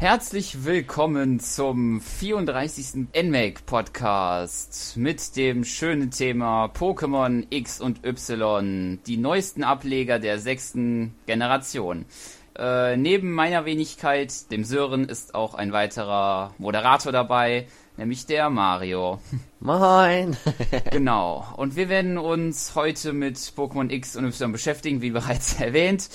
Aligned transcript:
Herzlich 0.00 0.64
willkommen 0.64 1.40
zum 1.40 2.00
34. 2.00 3.06
NMAC 3.22 3.66
Podcast 3.66 4.96
mit 4.96 5.36
dem 5.36 5.62
schönen 5.62 6.10
Thema 6.10 6.70
Pokémon 6.72 7.46
X 7.50 7.82
und 7.82 8.02
Y, 8.06 8.98
die 9.06 9.18
neuesten 9.18 9.62
Ableger 9.62 10.18
der 10.18 10.38
sechsten 10.38 11.14
Generation. 11.26 12.06
Äh, 12.56 12.96
neben 12.96 13.30
meiner 13.34 13.66
Wenigkeit, 13.66 14.50
dem 14.50 14.64
Sören, 14.64 15.04
ist 15.04 15.34
auch 15.34 15.52
ein 15.52 15.70
weiterer 15.72 16.54
Moderator 16.56 17.12
dabei, 17.12 17.66
nämlich 17.98 18.24
der 18.24 18.48
Mario. 18.48 19.20
Moin! 19.60 20.34
genau. 20.90 21.46
Und 21.58 21.76
wir 21.76 21.90
werden 21.90 22.16
uns 22.16 22.74
heute 22.74 23.12
mit 23.12 23.36
Pokémon 23.36 23.90
X 23.90 24.16
und 24.16 24.24
Y 24.24 24.50
beschäftigen, 24.50 25.02
wie 25.02 25.10
bereits 25.10 25.52
erwähnt. 25.60 26.08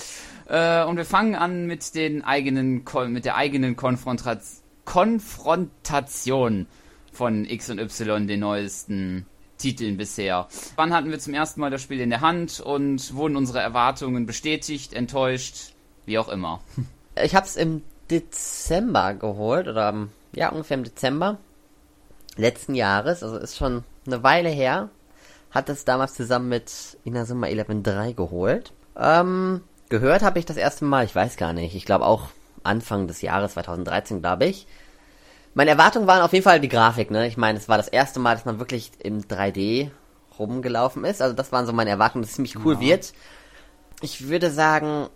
Äh, 0.48 0.84
und 0.84 0.96
wir 0.96 1.04
fangen 1.04 1.34
an 1.34 1.66
mit 1.66 1.94
den 1.94 2.24
eigenen, 2.24 2.84
mit 3.08 3.24
der 3.24 3.36
eigenen 3.36 3.76
Konfrontat 3.76 4.40
Konfrontation 4.84 6.66
von 7.12 7.44
X 7.44 7.70
und 7.70 7.80
Y, 7.80 8.26
den 8.28 8.40
neuesten 8.40 9.26
Titeln 9.58 9.96
bisher. 9.96 10.48
Wann 10.76 10.92
hatten 10.94 11.10
wir 11.10 11.18
zum 11.18 11.34
ersten 11.34 11.60
Mal 11.60 11.70
das 11.70 11.82
Spiel 11.82 12.00
in 12.00 12.10
der 12.10 12.20
Hand 12.20 12.60
und 12.60 13.14
wurden 13.14 13.36
unsere 13.36 13.60
Erwartungen 13.60 14.26
bestätigt, 14.26 14.92
enttäuscht, 14.92 15.74
wie 16.04 16.18
auch 16.18 16.28
immer? 16.28 16.60
Ich 17.22 17.34
habe 17.34 17.46
es 17.46 17.56
im 17.56 17.82
Dezember 18.10 19.14
geholt 19.14 19.66
oder 19.68 20.06
ja 20.32 20.50
ungefähr 20.50 20.76
im 20.76 20.84
Dezember 20.84 21.38
letzten 22.36 22.74
Jahres, 22.74 23.22
also 23.22 23.38
ist 23.38 23.56
schon 23.56 23.84
eine 24.06 24.22
Weile 24.22 24.50
her. 24.50 24.90
Hat 25.50 25.68
es 25.70 25.84
damals 25.86 26.14
zusammen 26.14 26.50
mit 26.50 26.98
Inazuma 27.04 27.46
11.3 27.46 28.12
geholt. 28.12 28.72
Ähm, 28.96 29.62
Gehört 29.88 30.22
habe 30.22 30.38
ich 30.38 30.46
das 30.46 30.56
erste 30.56 30.84
Mal, 30.84 31.04
ich 31.04 31.14
weiß 31.14 31.36
gar 31.36 31.52
nicht. 31.52 31.74
Ich 31.74 31.84
glaube 31.84 32.06
auch 32.06 32.28
Anfang 32.62 33.06
des 33.06 33.22
Jahres 33.22 33.52
2013, 33.52 34.20
glaube 34.20 34.46
ich. 34.46 34.66
Meine 35.54 35.70
Erwartungen 35.70 36.06
waren 36.06 36.22
auf 36.22 36.32
jeden 36.32 36.44
Fall 36.44 36.60
die 36.60 36.68
Grafik, 36.68 37.10
ne? 37.10 37.26
Ich 37.26 37.36
meine, 37.36 37.58
es 37.58 37.68
war 37.68 37.78
das 37.78 37.88
erste 37.88 38.20
Mal, 38.20 38.34
dass 38.34 38.44
man 38.44 38.58
wirklich 38.58 38.90
im 39.02 39.22
3D 39.22 39.90
rumgelaufen 40.38 41.04
ist. 41.04 41.22
Also 41.22 41.34
das 41.34 41.52
waren 41.52 41.66
so 41.66 41.72
meine 41.72 41.90
Erwartungen, 41.90 42.22
dass 42.22 42.30
es 42.30 42.36
ziemlich 42.36 42.56
cool 42.64 42.74
ja. 42.74 42.80
wird. 42.80 43.12
Ich 44.02 44.28
würde 44.28 44.50
sagen, 44.50 45.08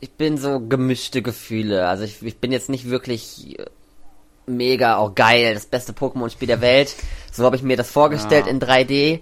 ich 0.00 0.12
bin 0.12 0.38
so 0.38 0.60
gemischte 0.60 1.20
Gefühle. 1.20 1.88
Also 1.88 2.04
ich, 2.04 2.22
ich 2.22 2.38
bin 2.38 2.52
jetzt 2.52 2.70
nicht 2.70 2.88
wirklich 2.88 3.58
äh, 3.58 3.66
mega, 4.46 4.96
auch 4.96 5.10
oh 5.10 5.12
geil, 5.14 5.54
das 5.54 5.66
beste 5.66 5.92
Pokémon-Spiel 5.92 6.48
der 6.48 6.60
Welt. 6.60 6.94
So 7.30 7.44
habe 7.44 7.56
ich 7.56 7.62
mir 7.62 7.76
das 7.76 7.90
vorgestellt 7.90 8.46
ja. 8.46 8.52
in 8.52 8.60
3D. 8.60 9.20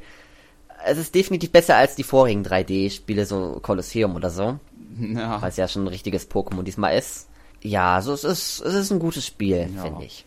Es 0.86 0.98
ist 0.98 1.14
definitiv 1.14 1.50
besser 1.50 1.76
als 1.76 1.96
die 1.96 2.04
vorigen 2.04 2.44
3D-Spiele, 2.44 3.26
so 3.26 3.58
Colosseum 3.60 4.14
oder 4.14 4.30
so. 4.30 4.58
Ja. 5.14 5.40
Weil 5.40 5.50
es 5.50 5.56
ja 5.56 5.68
schon 5.68 5.84
ein 5.84 5.88
richtiges 5.88 6.30
Pokémon 6.30 6.62
diesmal 6.62 6.96
ist. 6.96 7.28
Ja, 7.62 8.00
so 8.00 8.12
es 8.12 8.24
ist 8.24 8.60
es 8.60 8.74
ist 8.74 8.90
ein 8.90 8.98
gutes 8.98 9.26
Spiel, 9.26 9.70
ja. 9.74 9.82
finde 9.82 10.04
ich. 10.04 10.26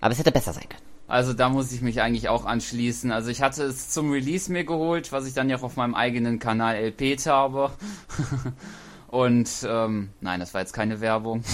Aber 0.00 0.12
es 0.12 0.18
hätte 0.18 0.32
besser 0.32 0.52
sein 0.52 0.68
können. 0.68 0.82
Also 1.06 1.34
da 1.34 1.48
muss 1.48 1.72
ich 1.72 1.82
mich 1.82 2.00
eigentlich 2.00 2.28
auch 2.28 2.46
anschließen. 2.46 3.12
Also 3.12 3.30
ich 3.30 3.42
hatte 3.42 3.64
es 3.64 3.90
zum 3.90 4.10
Release 4.10 4.50
mir 4.50 4.64
geholt, 4.64 5.12
was 5.12 5.26
ich 5.26 5.34
dann 5.34 5.50
ja 5.50 5.58
auch 5.58 5.62
auf 5.62 5.76
meinem 5.76 5.94
eigenen 5.94 6.38
Kanal 6.38 6.74
LP 6.76 7.18
habe. 7.26 7.70
Und 9.08 9.50
ähm, 9.68 10.08
nein, 10.22 10.40
das 10.40 10.54
war 10.54 10.62
jetzt 10.62 10.72
keine 10.72 11.02
Werbung. 11.02 11.44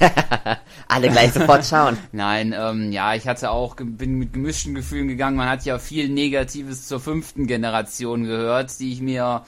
Alle 0.88 1.10
gleich 1.10 1.32
sofort 1.32 1.66
schauen. 1.66 1.98
Nein, 2.12 2.54
ähm, 2.56 2.92
ja, 2.92 3.14
ich 3.16 3.26
hatte 3.26 3.50
auch, 3.50 3.74
bin 3.74 4.14
mit 4.14 4.32
gemischten 4.32 4.76
Gefühlen 4.76 5.08
gegangen. 5.08 5.36
Man 5.36 5.48
hat 5.48 5.64
ja 5.64 5.80
viel 5.80 6.08
Negatives 6.08 6.86
zur 6.86 7.00
fünften 7.00 7.48
Generation 7.48 8.22
gehört, 8.22 8.78
die 8.78 8.92
ich 8.92 9.00
mir 9.00 9.44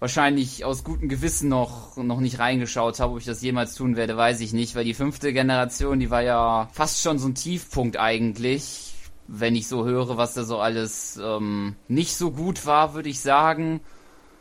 wahrscheinlich 0.00 0.64
aus 0.64 0.84
gutem 0.84 1.08
Gewissen 1.08 1.48
noch, 1.48 1.96
noch 1.96 2.20
nicht 2.20 2.38
reingeschaut 2.38 3.00
habe. 3.00 3.12
Ob 3.12 3.18
ich 3.18 3.24
das 3.24 3.42
jemals 3.42 3.74
tun 3.74 3.96
werde, 3.96 4.16
weiß 4.16 4.40
ich 4.40 4.52
nicht, 4.52 4.74
weil 4.74 4.84
die 4.84 4.94
fünfte 4.94 5.32
Generation, 5.32 6.00
die 6.00 6.10
war 6.10 6.22
ja 6.22 6.68
fast 6.72 7.00
schon 7.00 7.18
so 7.18 7.28
ein 7.28 7.34
Tiefpunkt 7.34 7.96
eigentlich. 7.98 8.92
Wenn 9.26 9.56
ich 9.56 9.68
so 9.68 9.86
höre, 9.86 10.18
was 10.18 10.34
da 10.34 10.44
so 10.44 10.58
alles 10.58 11.18
ähm, 11.22 11.76
nicht 11.88 12.16
so 12.16 12.30
gut 12.30 12.66
war, 12.66 12.94
würde 12.94 13.08
ich 13.08 13.20
sagen. 13.20 13.80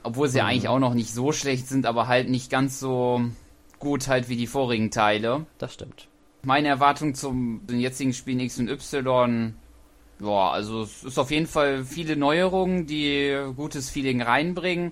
Obwohl 0.03 0.28
sie 0.28 0.42
mhm. 0.42 0.47
eigentlich 0.47 0.68
auch 0.68 0.80
noch 0.80 0.94
nicht 0.94 1.13
so 1.13 1.31
schlecht 1.31 1.68
sind, 1.68 1.86
aber 1.86 2.08
halt 2.08 2.30
nicht 2.30 2.50
ganz 2.50 2.80
so 2.80 3.22
gut 3.80 4.08
halt 4.08 4.28
wie 4.30 4.36
die 4.36 4.47
vorigen 4.47 4.92
Teile. 4.92 5.46
Das 5.58 5.74
stimmt. 5.74 6.09
Meine 6.42 6.68
Erwartung 6.68 7.16
zum 7.16 7.66
den 7.68 7.80
jetzigen 7.80 8.12
Spielen 8.12 8.42
X 8.42 8.59
und 8.59 8.69
Y, 8.69 9.53
ja, 10.19 10.50
also 10.50 10.84
es 10.84 11.03
ist 11.03 11.18
auf 11.18 11.31
jeden 11.31 11.47
Fall 11.47 11.86
viele 11.86 12.18
Neuerungen, 12.18 12.86
die 12.86 13.38
gutes 13.56 13.90
Feeling 13.90 14.22
reinbringen. 14.22 14.92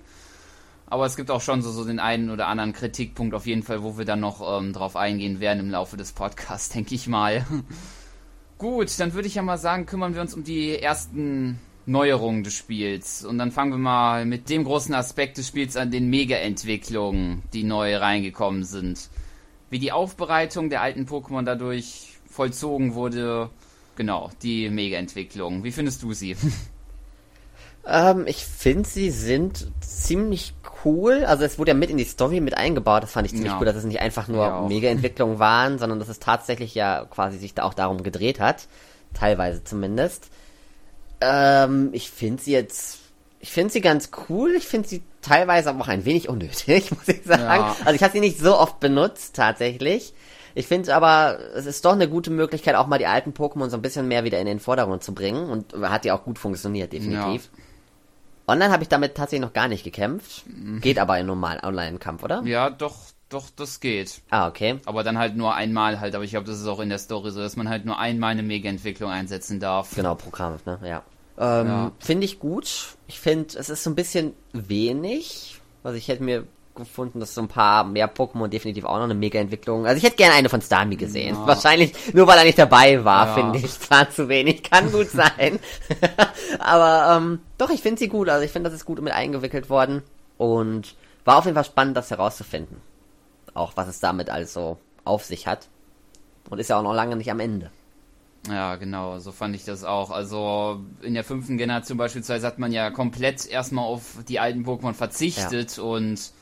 Aber 0.92 1.06
es 1.06 1.16
gibt 1.16 1.30
auch 1.30 1.40
schon 1.40 1.62
so, 1.62 1.70
so 1.70 1.86
den 1.86 1.98
einen 1.98 2.28
oder 2.28 2.48
anderen 2.48 2.74
Kritikpunkt 2.74 3.34
auf 3.34 3.46
jeden 3.46 3.62
Fall, 3.62 3.82
wo 3.82 3.96
wir 3.96 4.04
dann 4.04 4.20
noch 4.20 4.58
ähm, 4.58 4.74
drauf 4.74 4.94
eingehen 4.94 5.40
werden 5.40 5.60
im 5.60 5.70
Laufe 5.70 5.96
des 5.96 6.12
Podcasts, 6.12 6.68
denke 6.74 6.94
ich 6.94 7.08
mal. 7.08 7.46
Gut, 8.58 9.00
dann 9.00 9.14
würde 9.14 9.26
ich 9.26 9.36
ja 9.36 9.42
mal 9.42 9.56
sagen, 9.56 9.86
kümmern 9.86 10.14
wir 10.14 10.20
uns 10.20 10.34
um 10.34 10.44
die 10.44 10.78
ersten 10.78 11.58
Neuerungen 11.86 12.44
des 12.44 12.52
Spiels. 12.52 13.24
Und 13.24 13.38
dann 13.38 13.52
fangen 13.52 13.70
wir 13.70 13.78
mal 13.78 14.26
mit 14.26 14.50
dem 14.50 14.64
großen 14.64 14.94
Aspekt 14.94 15.38
des 15.38 15.48
Spiels 15.48 15.78
an, 15.78 15.90
den 15.90 16.10
Mega-Entwicklungen, 16.10 17.42
die 17.54 17.64
neu 17.64 17.96
reingekommen 17.96 18.62
sind. 18.62 19.08
Wie 19.70 19.78
die 19.78 19.92
Aufbereitung 19.92 20.68
der 20.68 20.82
alten 20.82 21.06
Pokémon 21.06 21.44
dadurch 21.44 22.18
vollzogen 22.28 22.92
wurde. 22.92 23.48
Genau, 23.96 24.30
die 24.42 24.68
Mega-Entwicklung. 24.68 25.64
Wie 25.64 25.72
findest 25.72 26.02
du 26.02 26.12
sie? 26.12 26.36
Ähm, 27.86 28.24
ich 28.26 28.44
finde, 28.44 28.88
sie 28.88 29.10
sind 29.10 29.66
ziemlich 29.80 30.54
cool. 30.84 31.24
Also 31.24 31.44
es 31.44 31.58
wurde 31.58 31.72
ja 31.72 31.76
mit 31.76 31.90
in 31.90 31.96
die 31.96 32.04
Story 32.04 32.40
mit 32.40 32.56
eingebaut. 32.56 33.02
Das 33.02 33.12
fand 33.12 33.26
ich 33.26 33.32
ziemlich 33.32 33.52
ja. 33.52 33.58
cool, 33.58 33.66
dass 33.66 33.76
es 33.76 33.84
nicht 33.84 34.00
einfach 34.00 34.28
nur 34.28 34.44
ja, 34.44 34.62
Mega-Entwicklungen 34.62 35.38
waren, 35.38 35.78
sondern 35.78 35.98
dass 35.98 36.08
es 36.08 36.18
tatsächlich 36.18 36.74
ja 36.74 37.04
quasi 37.06 37.38
sich 37.38 37.54
da 37.54 37.64
auch 37.64 37.74
darum 37.74 38.02
gedreht 38.02 38.40
hat. 38.40 38.66
Teilweise 39.14 39.64
zumindest. 39.64 40.30
Ähm, 41.20 41.90
ich 41.92 42.10
finde 42.10 42.42
sie 42.42 42.52
jetzt, 42.52 42.98
ich 43.40 43.50
finde 43.50 43.72
sie 43.72 43.80
ganz 43.80 44.10
cool. 44.28 44.54
Ich 44.56 44.66
finde 44.66 44.88
sie 44.88 45.02
teilweise 45.20 45.70
aber 45.70 45.82
auch 45.82 45.88
ein 45.88 46.04
wenig 46.04 46.28
unnötig, 46.28 46.90
muss 46.96 47.08
ich 47.08 47.24
sagen. 47.24 47.42
Ja. 47.42 47.76
Also 47.84 47.94
ich 47.94 48.02
habe 48.02 48.12
sie 48.12 48.20
nicht 48.20 48.38
so 48.38 48.56
oft 48.56 48.80
benutzt, 48.80 49.36
tatsächlich. 49.36 50.14
Ich 50.54 50.66
finde 50.66 50.94
aber, 50.94 51.38
es 51.54 51.64
ist 51.64 51.84
doch 51.84 51.92
eine 51.92 52.08
gute 52.08 52.30
Möglichkeit, 52.30 52.74
auch 52.74 52.86
mal 52.86 52.98
die 52.98 53.06
alten 53.06 53.30
Pokémon 53.30 53.70
so 53.70 53.76
ein 53.76 53.82
bisschen 53.82 54.06
mehr 54.06 54.24
wieder 54.24 54.38
in 54.38 54.46
den 54.46 54.60
Vordergrund 54.60 55.02
zu 55.02 55.14
bringen. 55.14 55.48
Und 55.48 55.72
hat 55.82 56.04
ja 56.04 56.14
auch 56.14 56.24
gut 56.24 56.38
funktioniert, 56.38 56.92
definitiv. 56.92 57.50
Ja. 57.52 57.61
Online 58.52 58.72
habe 58.72 58.82
ich 58.82 58.88
damit 58.88 59.14
tatsächlich 59.14 59.46
noch 59.46 59.54
gar 59.54 59.68
nicht 59.68 59.84
gekämpft. 59.84 60.44
Geht 60.80 60.98
aber 60.98 61.18
in 61.18 61.26
normalen 61.26 61.60
Online-Kampf, 61.64 62.22
oder? 62.22 62.42
Ja, 62.44 62.70
doch, 62.70 62.96
doch, 63.28 63.48
das 63.56 63.80
geht. 63.80 64.20
Ah, 64.30 64.46
okay. 64.48 64.78
Aber 64.84 65.02
dann 65.02 65.18
halt 65.18 65.36
nur 65.36 65.54
einmal 65.54 66.00
halt, 66.00 66.14
aber 66.14 66.24
ich 66.24 66.32
glaube, 66.32 66.46
das 66.46 66.60
ist 66.60 66.66
auch 66.66 66.80
in 66.80 66.90
der 66.90 66.98
Story 66.98 67.30
so, 67.30 67.40
dass 67.40 67.56
man 67.56 67.68
halt 67.68 67.84
nur 67.84 67.98
einmal 67.98 68.32
eine 68.32 68.42
Mega-Entwicklung 68.42 69.10
einsetzen 69.10 69.58
darf. 69.58 69.94
Genau, 69.94 70.14
Programm, 70.14 70.58
ne? 70.66 70.78
Ja. 70.84 71.02
Ähm, 71.38 71.66
ja. 71.66 71.92
Finde 71.98 72.26
ich 72.26 72.38
gut. 72.38 72.96
Ich 73.06 73.20
finde, 73.20 73.58
es 73.58 73.70
ist 73.70 73.84
so 73.84 73.90
ein 73.90 73.94
bisschen 73.94 74.34
wenig. 74.52 75.60
Also 75.82 75.96
ich 75.96 76.08
hätte 76.08 76.22
mir 76.22 76.46
gefunden, 76.74 77.20
dass 77.20 77.34
so 77.34 77.42
ein 77.42 77.48
paar 77.48 77.84
mehr 77.84 78.12
Pokémon 78.12 78.48
definitiv 78.48 78.84
auch 78.84 78.96
noch 78.96 79.04
eine 79.04 79.14
Mega-Entwicklung. 79.14 79.86
Also 79.86 79.98
ich 79.98 80.04
hätte 80.04 80.16
gerne 80.16 80.34
eine 80.34 80.48
von 80.48 80.62
Starmie 80.62 80.96
gesehen. 80.96 81.34
Ja. 81.34 81.46
Wahrscheinlich 81.46 81.92
nur 82.14 82.26
weil 82.26 82.38
er 82.38 82.44
nicht 82.44 82.58
dabei 82.58 83.04
war, 83.04 83.26
ja. 83.26 83.34
finde 83.34 83.58
ich. 83.58 83.78
Zwar 83.78 84.10
zu 84.10 84.28
wenig, 84.28 84.62
kann 84.62 84.90
gut 84.90 85.08
sein. 85.10 85.58
Aber 86.58 87.16
ähm, 87.16 87.40
doch, 87.58 87.70
ich 87.70 87.82
finde 87.82 87.98
sie 87.98 88.08
gut. 88.08 88.28
Also 88.28 88.44
ich 88.44 88.50
finde, 88.50 88.70
das 88.70 88.78
ist 88.78 88.84
gut 88.86 89.00
mit 89.00 89.12
eingewickelt 89.12 89.70
worden. 89.70 90.02
Und 90.38 90.94
war 91.24 91.38
auf 91.38 91.44
jeden 91.44 91.54
Fall 91.54 91.64
spannend, 91.64 91.96
das 91.96 92.10
herauszufinden. 92.10 92.80
Auch 93.54 93.72
was 93.76 93.88
es 93.88 94.00
damit 94.00 94.30
also 94.30 94.78
auf 95.04 95.24
sich 95.24 95.46
hat. 95.46 95.68
Und 96.50 96.58
ist 96.58 96.68
ja 96.68 96.78
auch 96.78 96.82
noch 96.82 96.94
lange 96.94 97.16
nicht 97.16 97.30
am 97.30 97.40
Ende. 97.40 97.70
Ja, 98.48 98.74
genau, 98.74 99.18
so 99.20 99.30
fand 99.30 99.54
ich 99.54 99.64
das 99.64 99.84
auch. 99.84 100.10
Also 100.10 100.80
in 101.00 101.14
der 101.14 101.22
fünften 101.22 101.58
Generation 101.58 101.96
beispielsweise 101.96 102.46
hat 102.46 102.58
man 102.58 102.72
ja 102.72 102.90
komplett 102.90 103.46
erstmal 103.46 103.84
auf 103.84 104.18
die 104.26 104.40
alten 104.40 104.64
Pokémon 104.64 104.94
verzichtet 104.94 105.76
ja. 105.76 105.82
und 105.82 106.32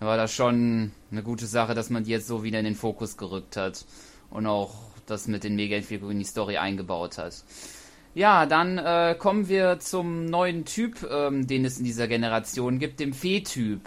war 0.00 0.16
das 0.16 0.32
schon 0.32 0.92
eine 1.10 1.22
gute 1.22 1.46
Sache, 1.46 1.74
dass 1.74 1.90
man 1.90 2.04
die 2.04 2.10
jetzt 2.10 2.26
so 2.26 2.42
wieder 2.42 2.58
in 2.58 2.64
den 2.64 2.74
Fokus 2.74 3.16
gerückt 3.16 3.56
hat 3.56 3.84
und 4.30 4.46
auch 4.46 4.74
das 5.06 5.28
mit 5.28 5.44
den 5.44 5.56
Mega-Entwicklungen 5.56 6.16
in 6.16 6.18
die 6.18 6.24
Story 6.24 6.56
eingebaut 6.56 7.18
hat. 7.18 7.44
Ja, 8.14 8.46
dann 8.46 8.78
äh, 8.78 9.14
kommen 9.18 9.48
wir 9.48 9.78
zum 9.78 10.24
neuen 10.24 10.64
Typ, 10.64 11.06
ähm, 11.10 11.46
den 11.46 11.64
es 11.64 11.78
in 11.78 11.84
dieser 11.84 12.08
Generation 12.08 12.78
gibt, 12.78 12.98
dem 12.98 13.12
Fee-Typ. 13.12 13.80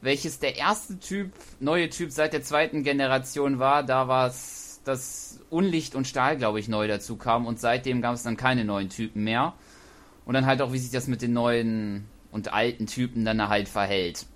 Welches 0.00 0.38
der 0.38 0.56
erste 0.56 1.00
Typ, 1.00 1.32
neue 1.58 1.90
Typ 1.90 2.12
seit 2.12 2.32
der 2.32 2.42
zweiten 2.42 2.84
Generation 2.84 3.58
war. 3.58 3.82
Da 3.82 4.06
war 4.06 4.28
es 4.28 4.80
das 4.84 5.40
Unlicht 5.50 5.96
und 5.96 6.06
Stahl, 6.06 6.36
glaube 6.36 6.60
ich, 6.60 6.68
neu 6.68 6.86
dazu 6.86 7.16
kam 7.16 7.46
und 7.46 7.58
seitdem 7.58 8.00
gab 8.00 8.14
es 8.14 8.22
dann 8.22 8.36
keine 8.36 8.64
neuen 8.64 8.90
Typen 8.90 9.24
mehr. 9.24 9.54
Und 10.24 10.34
dann 10.34 10.46
halt 10.46 10.62
auch, 10.62 10.72
wie 10.72 10.78
sich 10.78 10.92
das 10.92 11.08
mit 11.08 11.20
den 11.20 11.32
neuen 11.32 12.06
und 12.30 12.52
alten 12.52 12.86
Typen 12.86 13.24
dann 13.24 13.48
halt 13.48 13.68
verhält. 13.68 14.26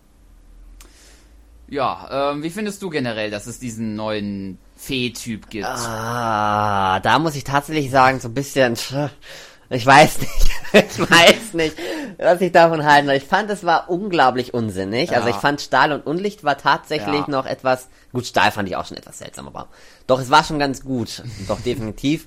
Ja, 1.73 2.33
ähm, 2.33 2.43
wie 2.43 2.51
findest 2.51 2.83
du 2.83 2.91
generell, 2.91 3.31
dass 3.31 3.47
es 3.47 3.59
diesen 3.59 3.97
neuen 3.97 4.59
Fee-Typ 4.77 5.49
gibt? 5.49 5.65
Ah, 5.65 7.01
da 7.01 7.19
muss 7.19 7.35
ich 7.35 7.45
tatsächlich 7.45 7.91
sagen, 7.91 8.21
so 8.21 8.29
ein 8.29 8.35
bisschen, 8.35 8.77
ich 9.71 9.87
weiß 9.87 10.19
nicht. 10.19 10.51
ich 10.75 11.01
weiß 11.01 11.55
nicht, 11.55 11.75
was 12.19 12.43
ich 12.43 12.53
davon 12.53 12.85
halten 12.85 13.07
soll. 13.07 13.17
Ich 13.17 13.25
fand, 13.25 13.49
es 13.49 13.65
war 13.65 13.89
unglaublich 13.89 14.53
unsinnig. 14.53 15.13
Also 15.13 15.13
ja. 15.13 15.19
Also 15.21 15.31
ich 15.31 15.37
fand 15.37 15.63
Stahl 15.63 15.93
und 15.93 16.05
Unlicht 16.05 16.45
war 16.45 16.59
tatsächlich 16.59 17.23
ja. 17.23 17.31
noch 17.31 17.47
etwas, 17.47 17.89
gut, 18.13 18.27
Stahl 18.27 18.53
fand 18.53 18.69
ich 18.69 18.77
auch 18.77 18.85
schon 18.85 18.99
etwas 18.99 19.21
seltsam, 19.21 19.47
aber 19.47 19.69
doch, 20.07 20.21
es 20.21 20.29
war 20.29 20.45
schon 20.45 20.59
ganz 20.59 20.85
gut. 20.85 21.23
Doch, 21.49 21.63
definitiv. 21.63 22.27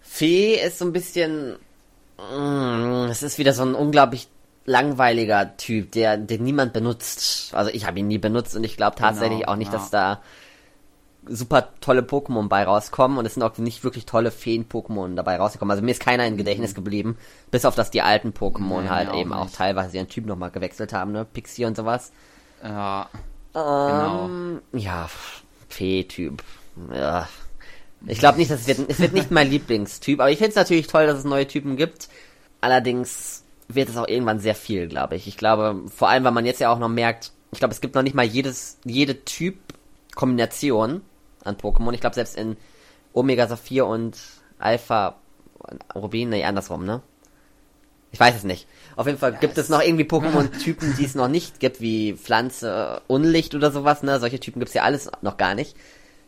Fee 0.00 0.54
ist 0.54 0.80
so 0.80 0.84
ein 0.84 0.92
bisschen, 0.92 1.58
mm, 2.18 3.06
es 3.08 3.22
ist 3.22 3.38
wieder 3.38 3.52
so 3.52 3.62
ein 3.62 3.76
unglaublich 3.76 4.26
langweiliger 4.64 5.56
Typ, 5.56 5.92
der, 5.92 6.16
den 6.16 6.42
niemand 6.44 6.72
benutzt. 6.72 7.54
Also 7.54 7.70
ich 7.70 7.86
habe 7.86 7.98
ihn 7.98 8.06
nie 8.06 8.18
benutzt 8.18 8.56
und 8.56 8.64
ich 8.64 8.76
glaube 8.76 8.96
tatsächlich 8.96 9.40
genau, 9.40 9.52
auch 9.52 9.56
nicht, 9.56 9.72
ja. 9.72 9.78
dass 9.78 9.90
da 9.90 10.20
super 11.26 11.68
tolle 11.80 12.02
Pokémon 12.02 12.48
bei 12.48 12.64
rauskommen 12.64 13.18
und 13.18 13.26
es 13.26 13.34
sind 13.34 13.42
auch 13.42 13.56
nicht 13.58 13.84
wirklich 13.84 14.06
tolle 14.06 14.30
Feen-Pokémon 14.30 15.14
dabei 15.14 15.36
rausgekommen. 15.36 15.70
Also 15.70 15.82
mir 15.82 15.90
ist 15.90 16.00
keiner 16.00 16.26
in 16.26 16.36
Gedächtnis 16.36 16.72
mhm. 16.72 16.76
geblieben, 16.76 17.18
bis 17.50 17.64
auf 17.64 17.74
dass 17.74 17.90
die 17.90 18.02
alten 18.02 18.30
Pokémon 18.30 18.82
nee, 18.82 18.88
halt 18.88 19.08
auch 19.08 19.16
eben 19.16 19.30
nicht. 19.30 19.38
auch 19.38 19.50
teilweise 19.50 19.96
ihren 19.96 20.08
Typ 20.08 20.26
nochmal 20.26 20.50
gewechselt 20.50 20.92
haben, 20.92 21.12
ne? 21.12 21.24
Pixie 21.24 21.64
und 21.64 21.76
sowas. 21.76 22.12
Ja. 22.62 23.08
Ähm, 23.54 24.60
genau. 24.72 24.80
Ja, 24.84 25.08
Fee-Typ. 25.68 26.42
Ja. 26.92 27.28
Ich 28.06 28.18
glaube 28.18 28.38
nicht, 28.38 28.50
dass 28.50 28.62
es 28.62 28.66
wird, 28.66 28.90
es 28.90 28.98
wird 29.00 29.14
nicht 29.14 29.30
mein 29.30 29.48
Lieblingstyp, 29.50 30.20
aber 30.20 30.30
ich 30.30 30.38
finde 30.38 30.50
es 30.50 30.56
natürlich 30.56 30.88
toll, 30.88 31.06
dass 31.06 31.18
es 31.18 31.24
neue 31.24 31.46
Typen 31.46 31.76
gibt. 31.76 32.08
Allerdings 32.60 33.43
wird 33.68 33.88
es 33.88 33.96
auch 33.96 34.08
irgendwann 34.08 34.40
sehr 34.40 34.54
viel, 34.54 34.88
glaube 34.88 35.16
ich. 35.16 35.26
Ich 35.26 35.36
glaube, 35.36 35.82
vor 35.94 36.08
allem, 36.08 36.24
weil 36.24 36.32
man 36.32 36.46
jetzt 36.46 36.60
ja 36.60 36.72
auch 36.72 36.78
noch 36.78 36.88
merkt, 36.88 37.32
ich 37.52 37.58
glaube, 37.58 37.72
es 37.72 37.80
gibt 37.80 37.94
noch 37.94 38.02
nicht 38.02 38.14
mal 38.14 38.24
jedes, 38.24 38.78
jede 38.84 39.24
Typ-Kombination 39.24 41.02
an 41.44 41.56
Pokémon. 41.56 41.92
Ich 41.92 42.00
glaube, 42.00 42.14
selbst 42.14 42.36
in 42.36 42.56
Omega 43.12 43.46
Saphir 43.46 43.86
und 43.86 44.18
Alpha 44.58 45.16
Rubin, 45.94 46.30
nee, 46.30 46.44
andersrum, 46.44 46.84
ne? 46.84 47.00
Ich 48.10 48.20
weiß 48.20 48.36
es 48.36 48.44
nicht. 48.44 48.68
Auf 48.96 49.06
jeden 49.06 49.18
Fall 49.18 49.32
ja, 49.32 49.38
gibt 49.38 49.58
es 49.58 49.68
noch 49.68 49.82
irgendwie 49.82 50.04
Pokémon-Typen, 50.04 50.94
die 50.98 51.04
es 51.04 51.14
noch 51.14 51.28
nicht 51.28 51.58
gibt, 51.58 51.80
wie 51.80 52.14
Pflanze, 52.14 53.02
Unlicht 53.06 53.54
oder 53.54 53.70
sowas, 53.72 54.02
ne? 54.02 54.20
Solche 54.20 54.40
Typen 54.40 54.60
gibt 54.60 54.68
es 54.68 54.74
ja 54.74 54.82
alles 54.82 55.10
noch 55.22 55.36
gar 55.36 55.54
nicht. 55.54 55.76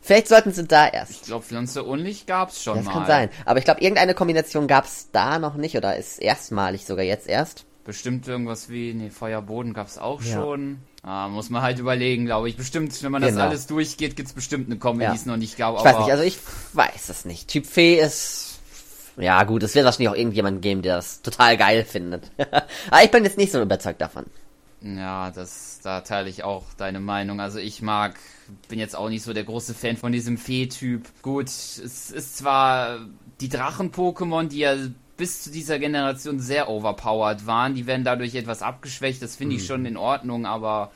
Vielleicht 0.00 0.28
sollten 0.28 0.52
sie 0.52 0.64
da 0.64 0.86
erst. 0.86 1.10
Ich 1.10 1.22
glaube, 1.22 1.44
Pflanze 1.44 1.82
Unlicht 1.82 2.26
gab 2.26 2.50
es 2.50 2.62
schon 2.62 2.76
das 2.76 2.84
mal. 2.84 2.92
Das 2.92 2.98
kann 3.00 3.06
sein. 3.06 3.30
Aber 3.44 3.58
ich 3.58 3.64
glaube, 3.64 3.80
irgendeine 3.80 4.14
Kombination 4.14 4.66
gab 4.66 4.84
es 4.84 5.10
da 5.10 5.38
noch 5.38 5.56
nicht 5.56 5.76
oder 5.76 5.96
ist 5.96 6.18
erstmalig 6.18 6.86
sogar 6.86 7.04
jetzt 7.04 7.28
erst. 7.28 7.64
Bestimmt 7.84 8.26
irgendwas 8.26 8.68
wie, 8.68 8.94
nee, 8.94 9.10
Feuerboden 9.10 9.72
gab 9.72 9.86
es 9.86 9.98
auch 9.98 10.22
ja. 10.22 10.34
schon. 10.34 10.78
Ah, 11.02 11.28
muss 11.28 11.50
man 11.50 11.62
halt 11.62 11.78
überlegen, 11.78 12.26
glaube 12.26 12.48
ich. 12.48 12.56
Bestimmt, 12.56 13.00
wenn 13.04 13.12
man 13.12 13.22
genau. 13.22 13.36
das 13.36 13.46
alles 13.46 13.66
durchgeht, 13.68 14.16
gibt 14.16 14.28
es 14.28 14.34
bestimmt 14.34 14.66
eine 14.66 14.76
Kombi, 14.76 15.04
ja. 15.04 15.12
die 15.12 15.16
es 15.16 15.24
noch 15.24 15.36
nicht 15.36 15.56
gab. 15.56 15.78
Ich 15.78 15.84
weiß 15.84 15.98
nicht, 15.98 16.10
also 16.10 16.24
ich 16.24 16.38
weiß 16.72 17.08
es 17.08 17.24
nicht. 17.24 17.46
Typ 17.46 17.64
Fee 17.64 18.00
ist. 18.00 18.58
Ja, 19.16 19.44
gut, 19.44 19.62
es 19.62 19.74
wird 19.76 19.84
wahrscheinlich 19.84 20.08
auch 20.08 20.16
irgendjemand 20.16 20.62
geben, 20.62 20.82
der 20.82 20.96
das 20.96 21.22
total 21.22 21.56
geil 21.56 21.84
findet. 21.84 22.30
Aber 22.90 23.04
ich 23.04 23.10
bin 23.12 23.22
jetzt 23.22 23.38
nicht 23.38 23.52
so 23.52 23.62
überzeugt 23.62 24.00
davon. 24.00 24.26
Ja, 24.82 25.30
das, 25.30 25.80
da 25.82 26.02
teile 26.02 26.28
ich 26.28 26.44
auch 26.44 26.64
deine 26.76 27.00
Meinung. 27.00 27.40
Also 27.40 27.58
ich 27.58 27.82
mag, 27.82 28.18
bin 28.68 28.78
jetzt 28.78 28.94
auch 28.94 29.08
nicht 29.08 29.22
so 29.22 29.32
der 29.32 29.44
große 29.44 29.74
Fan 29.74 29.96
von 29.96 30.12
diesem 30.12 30.36
Fee-Typ. 30.38 31.06
Gut, 31.22 31.48
es 31.48 32.10
ist 32.10 32.36
zwar 32.36 32.98
die 33.40 33.48
Drachen-Pokémon, 33.48 34.48
die 34.48 34.58
ja 34.58 34.76
bis 35.16 35.42
zu 35.42 35.50
dieser 35.50 35.78
Generation 35.78 36.40
sehr 36.40 36.68
overpowered 36.68 37.46
waren. 37.46 37.74
Die 37.74 37.86
werden 37.86 38.04
dadurch 38.04 38.34
etwas 38.34 38.62
abgeschwächt. 38.62 39.22
Das 39.22 39.36
finde 39.36 39.56
ich 39.56 39.62
mhm. 39.62 39.66
schon 39.66 39.86
in 39.86 39.96
Ordnung, 39.96 40.46
aber 40.46 40.92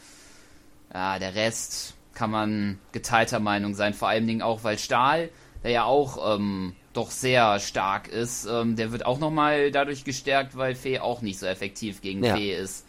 ja, 0.92 1.18
der 1.18 1.34
Rest 1.34 1.94
kann 2.14 2.30
man 2.30 2.78
geteilter 2.92 3.40
Meinung 3.40 3.74
sein. 3.74 3.94
Vor 3.94 4.08
allen 4.08 4.26
Dingen 4.26 4.42
auch, 4.42 4.62
weil 4.62 4.78
Stahl, 4.78 5.30
der 5.62 5.70
ja 5.70 5.84
auch 5.84 6.36
ähm, 6.36 6.74
doch 6.92 7.10
sehr 7.10 7.58
stark 7.60 8.08
ist, 8.08 8.46
ähm, 8.46 8.76
der 8.76 8.92
wird 8.92 9.06
auch 9.06 9.18
nochmal 9.18 9.70
dadurch 9.70 10.04
gestärkt, 10.04 10.56
weil 10.56 10.74
Fee 10.74 10.98
auch 10.98 11.22
nicht 11.22 11.38
so 11.38 11.46
effektiv 11.46 12.02
gegen 12.02 12.22
ja. 12.22 12.36
Fee 12.36 12.54
ist. 12.54 12.84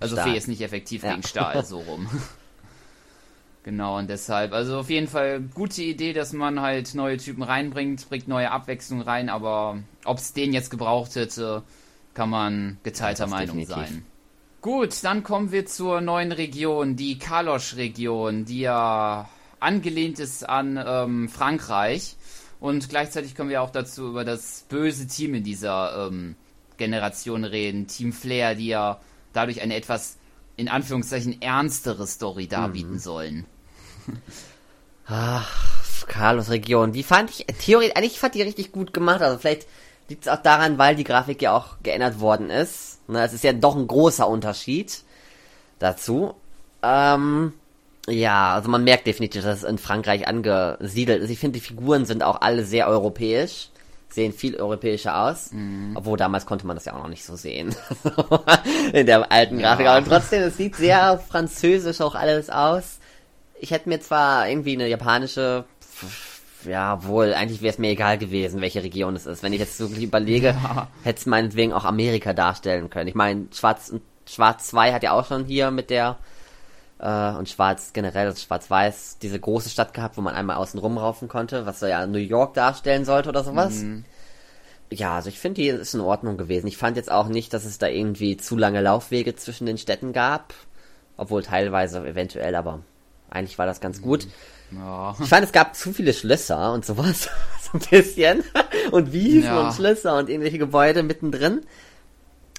Also 0.00 0.16
Stahl. 0.16 0.30
Fee 0.30 0.36
ist 0.36 0.48
nicht 0.48 0.60
effektiv 0.60 1.02
ja. 1.02 1.10
gegen 1.10 1.22
Stahl, 1.22 1.64
so 1.66 1.80
rum. 1.80 2.08
Genau, 3.64 3.98
und 3.98 4.08
deshalb, 4.08 4.52
also 4.52 4.78
auf 4.78 4.88
jeden 4.88 5.08
Fall 5.08 5.40
gute 5.40 5.82
Idee, 5.82 6.12
dass 6.12 6.32
man 6.32 6.60
halt 6.60 6.94
neue 6.94 7.18
Typen 7.18 7.42
reinbringt, 7.42 8.08
bringt 8.08 8.28
neue 8.28 8.50
Abwechslung 8.50 9.02
rein, 9.02 9.28
aber 9.28 9.78
ob 10.04 10.18
es 10.18 10.32
den 10.32 10.52
jetzt 10.52 10.70
gebraucht 10.70 11.16
hätte, 11.16 11.62
kann 12.14 12.30
man 12.30 12.78
geteilter 12.82 13.24
ja, 13.24 13.30
Meinung 13.30 13.58
definitiv. 13.58 13.88
sein. 13.88 14.04
Gut, 14.60 15.04
dann 15.04 15.22
kommen 15.22 15.52
wir 15.52 15.66
zur 15.66 16.00
neuen 16.00 16.32
Region, 16.32 16.96
die 16.96 17.18
Kalosch-Region, 17.18 18.44
die 18.44 18.60
ja 18.60 19.28
angelehnt 19.60 20.18
ist 20.18 20.48
an 20.48 20.82
ähm, 20.84 21.28
Frankreich. 21.28 22.16
Und 22.60 22.88
gleichzeitig 22.88 23.34
können 23.34 23.50
wir 23.50 23.62
auch 23.62 23.70
dazu 23.70 24.08
über 24.08 24.24
das 24.24 24.64
böse 24.68 25.06
Team 25.06 25.34
in 25.34 25.44
dieser 25.44 26.08
ähm, 26.08 26.34
Generation 26.76 27.44
reden. 27.44 27.86
Team 27.86 28.12
Flair, 28.12 28.54
die 28.54 28.68
ja 28.68 29.00
dadurch 29.32 29.60
eine 29.60 29.76
etwas 29.76 30.16
in 30.56 30.68
Anführungszeichen 30.68 31.40
ernstere 31.40 32.06
Story 32.06 32.48
darbieten 32.48 32.94
mhm. 32.94 32.98
sollen. 32.98 33.46
Ach, 35.06 35.68
Carlos 36.06 36.50
Region. 36.50 36.92
Die 36.92 37.02
fand 37.02 37.30
ich, 37.30 37.46
theoretisch, 37.64 37.96
eigentlich 37.96 38.18
fand 38.18 38.34
die 38.34 38.42
richtig 38.42 38.72
gut 38.72 38.92
gemacht. 38.92 39.22
Also 39.22 39.38
vielleicht 39.38 39.66
liegt 40.08 40.26
es 40.26 40.32
auch 40.32 40.42
daran, 40.42 40.78
weil 40.78 40.96
die 40.96 41.04
Grafik 41.04 41.40
ja 41.40 41.56
auch 41.56 41.76
geändert 41.82 42.20
worden 42.20 42.50
ist. 42.50 42.98
Na, 43.06 43.24
es 43.24 43.32
ist 43.32 43.44
ja 43.44 43.52
doch 43.52 43.76
ein 43.76 43.86
großer 43.86 44.28
Unterschied 44.28 45.02
dazu. 45.78 46.34
Ähm, 46.82 47.52
ja, 48.08 48.54
also 48.54 48.68
man 48.68 48.84
merkt 48.84 49.06
definitiv, 49.06 49.42
dass 49.44 49.58
es 49.58 49.68
in 49.68 49.78
Frankreich 49.78 50.26
angesiedelt 50.26 51.22
ist. 51.22 51.30
Ich 51.30 51.38
finde, 51.38 51.58
die 51.58 51.64
Figuren 51.64 52.04
sind 52.04 52.22
auch 52.22 52.40
alle 52.40 52.64
sehr 52.64 52.88
europäisch. 52.88 53.70
Sehen 54.10 54.32
viel 54.32 54.56
europäischer 54.56 55.22
aus. 55.22 55.52
Mhm. 55.52 55.92
Obwohl 55.94 56.16
damals 56.16 56.46
konnte 56.46 56.66
man 56.66 56.76
das 56.76 56.86
ja 56.86 56.94
auch 56.94 57.02
noch 57.02 57.08
nicht 57.08 57.24
so 57.24 57.36
sehen. 57.36 57.74
in 58.92 59.06
der 59.06 59.30
alten 59.30 59.58
Grafik. 59.58 59.86
Ja. 59.86 59.96
Aber 59.96 60.06
trotzdem, 60.06 60.42
es 60.42 60.56
sieht 60.56 60.76
sehr 60.76 61.18
französisch 61.18 62.00
auch 62.00 62.14
alles 62.14 62.50
aus 62.50 62.98
ich 63.60 63.70
hätte 63.70 63.88
mir 63.88 64.00
zwar 64.00 64.48
irgendwie 64.48 64.74
eine 64.74 64.88
japanische, 64.88 65.64
ja, 66.64 67.04
wohl, 67.04 67.34
eigentlich 67.34 67.62
wäre 67.62 67.72
es 67.72 67.78
mir 67.78 67.90
egal 67.90 68.18
gewesen, 68.18 68.60
welche 68.60 68.82
Region 68.82 69.16
es 69.16 69.26
ist. 69.26 69.42
Wenn 69.42 69.52
ich 69.52 69.60
jetzt 69.60 69.80
wirklich 69.80 70.04
überlege, 70.04 70.48
ja. 70.48 70.88
hätte 71.02 71.20
es 71.20 71.26
meinetwegen 71.26 71.72
auch 71.72 71.84
Amerika 71.84 72.32
darstellen 72.32 72.90
können. 72.90 73.08
Ich 73.08 73.14
meine, 73.14 73.46
Schwarz, 73.52 73.92
Schwarz 74.26 74.68
2 74.68 74.92
hat 74.92 75.02
ja 75.02 75.12
auch 75.12 75.26
schon 75.26 75.44
hier 75.44 75.70
mit 75.70 75.90
der, 75.90 76.18
äh, 76.98 77.30
und 77.32 77.48
Schwarz 77.48 77.92
generell, 77.92 78.26
also 78.26 78.40
Schwarz-Weiß, 78.40 79.18
diese 79.20 79.38
große 79.38 79.70
Stadt 79.70 79.94
gehabt, 79.94 80.16
wo 80.16 80.20
man 80.20 80.34
einmal 80.34 80.56
außen 80.56 80.80
rumraufen 80.80 81.28
konnte, 81.28 81.66
was 81.66 81.80
ja 81.80 82.06
New 82.06 82.18
York 82.18 82.54
darstellen 82.54 83.04
sollte 83.04 83.28
oder 83.28 83.44
sowas. 83.44 83.74
Mhm. 83.74 84.04
Ja, 84.90 85.16
also 85.16 85.28
ich 85.28 85.38
finde, 85.38 85.60
die 85.60 85.68
ist 85.68 85.94
in 85.94 86.00
Ordnung 86.00 86.38
gewesen. 86.38 86.66
Ich 86.66 86.78
fand 86.78 86.96
jetzt 86.96 87.10
auch 87.10 87.28
nicht, 87.28 87.52
dass 87.52 87.64
es 87.64 87.78
da 87.78 87.88
irgendwie 87.88 88.36
zu 88.36 88.56
lange 88.56 88.80
Laufwege 88.80 89.36
zwischen 89.36 89.66
den 89.66 89.78
Städten 89.78 90.12
gab. 90.12 90.54
Obwohl 91.16 91.42
teilweise 91.42 92.06
eventuell, 92.06 92.54
aber 92.54 92.80
eigentlich 93.28 93.58
war 93.58 93.66
das 93.66 93.80
ganz 93.80 94.00
gut. 94.00 94.28
Ja. 94.70 95.14
Ich 95.20 95.28
fand, 95.28 95.44
es 95.44 95.52
gab 95.52 95.74
zu 95.74 95.92
viele 95.92 96.14
Schlösser 96.14 96.72
und 96.72 96.84
sowas. 96.84 97.28
so 97.60 97.78
ein 97.78 97.82
bisschen. 97.90 98.44
Und 98.92 99.12
Wiesen 99.12 99.44
ja. 99.44 99.60
und 99.60 99.74
Schlösser 99.74 100.16
und 100.16 100.30
irgendwelche 100.30 100.58
Gebäude 100.58 101.02
mittendrin. 101.02 101.62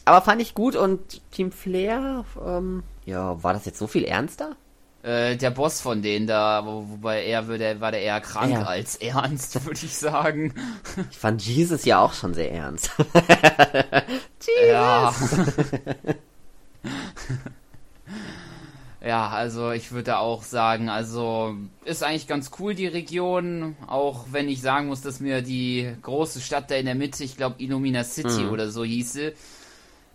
Aber 0.05 0.21
fand 0.21 0.41
ich 0.41 0.53
gut 0.53 0.75
und 0.75 1.21
Team 1.31 1.51
Flair, 1.51 2.25
ähm, 2.43 2.83
ja, 3.09 3.43
war 3.43 3.53
das 3.53 3.65
jetzt 3.65 3.79
so 3.79 3.87
viel 3.87 4.03
ernster? 4.05 4.55
Äh, 5.01 5.37
der 5.37 5.49
Boss 5.51 5.81
von 5.81 6.01
denen 6.01 6.27
da, 6.27 6.65
wo, 6.65 6.89
wobei 6.89 7.25
er 7.25 7.47
würde, 7.47 7.79
war 7.79 7.91
der 7.91 8.01
eher 8.01 8.21
krank 8.21 8.53
ja. 8.53 8.63
als 8.63 8.95
ernst, 8.97 9.65
würde 9.65 9.79
ich 9.83 9.95
sagen. 9.95 10.53
Ich 11.09 11.17
fand 11.17 11.41
Jesus 11.41 11.85
ja 11.85 11.99
auch 11.99 12.13
schon 12.13 12.33
sehr 12.33 12.51
ernst. 12.51 12.91
Jesus! 14.45 14.67
Ja. 14.69 15.13
Ja, 19.01 19.29
also 19.29 19.71
ich 19.71 19.93
würde 19.93 20.17
auch 20.17 20.43
sagen, 20.43 20.89
also 20.89 21.55
ist 21.85 22.03
eigentlich 22.03 22.27
ganz 22.27 22.51
cool 22.59 22.75
die 22.75 22.85
Region, 22.85 23.77
auch 23.87 24.25
wenn 24.31 24.49
ich 24.49 24.61
sagen 24.61 24.87
muss, 24.87 25.01
dass 25.01 25.21
mir 25.21 25.41
die 25.41 25.89
große 26.01 26.41
Stadt 26.41 26.69
da 26.69 26.75
in 26.75 26.85
der 26.85 26.95
Mitte, 26.95 27.23
ich 27.23 27.37
glaube 27.37 27.55
Illumina 27.59 28.03
City 28.03 28.43
mhm. 28.43 28.49
oder 28.49 28.69
so 28.69 28.83
hieße, 28.83 29.33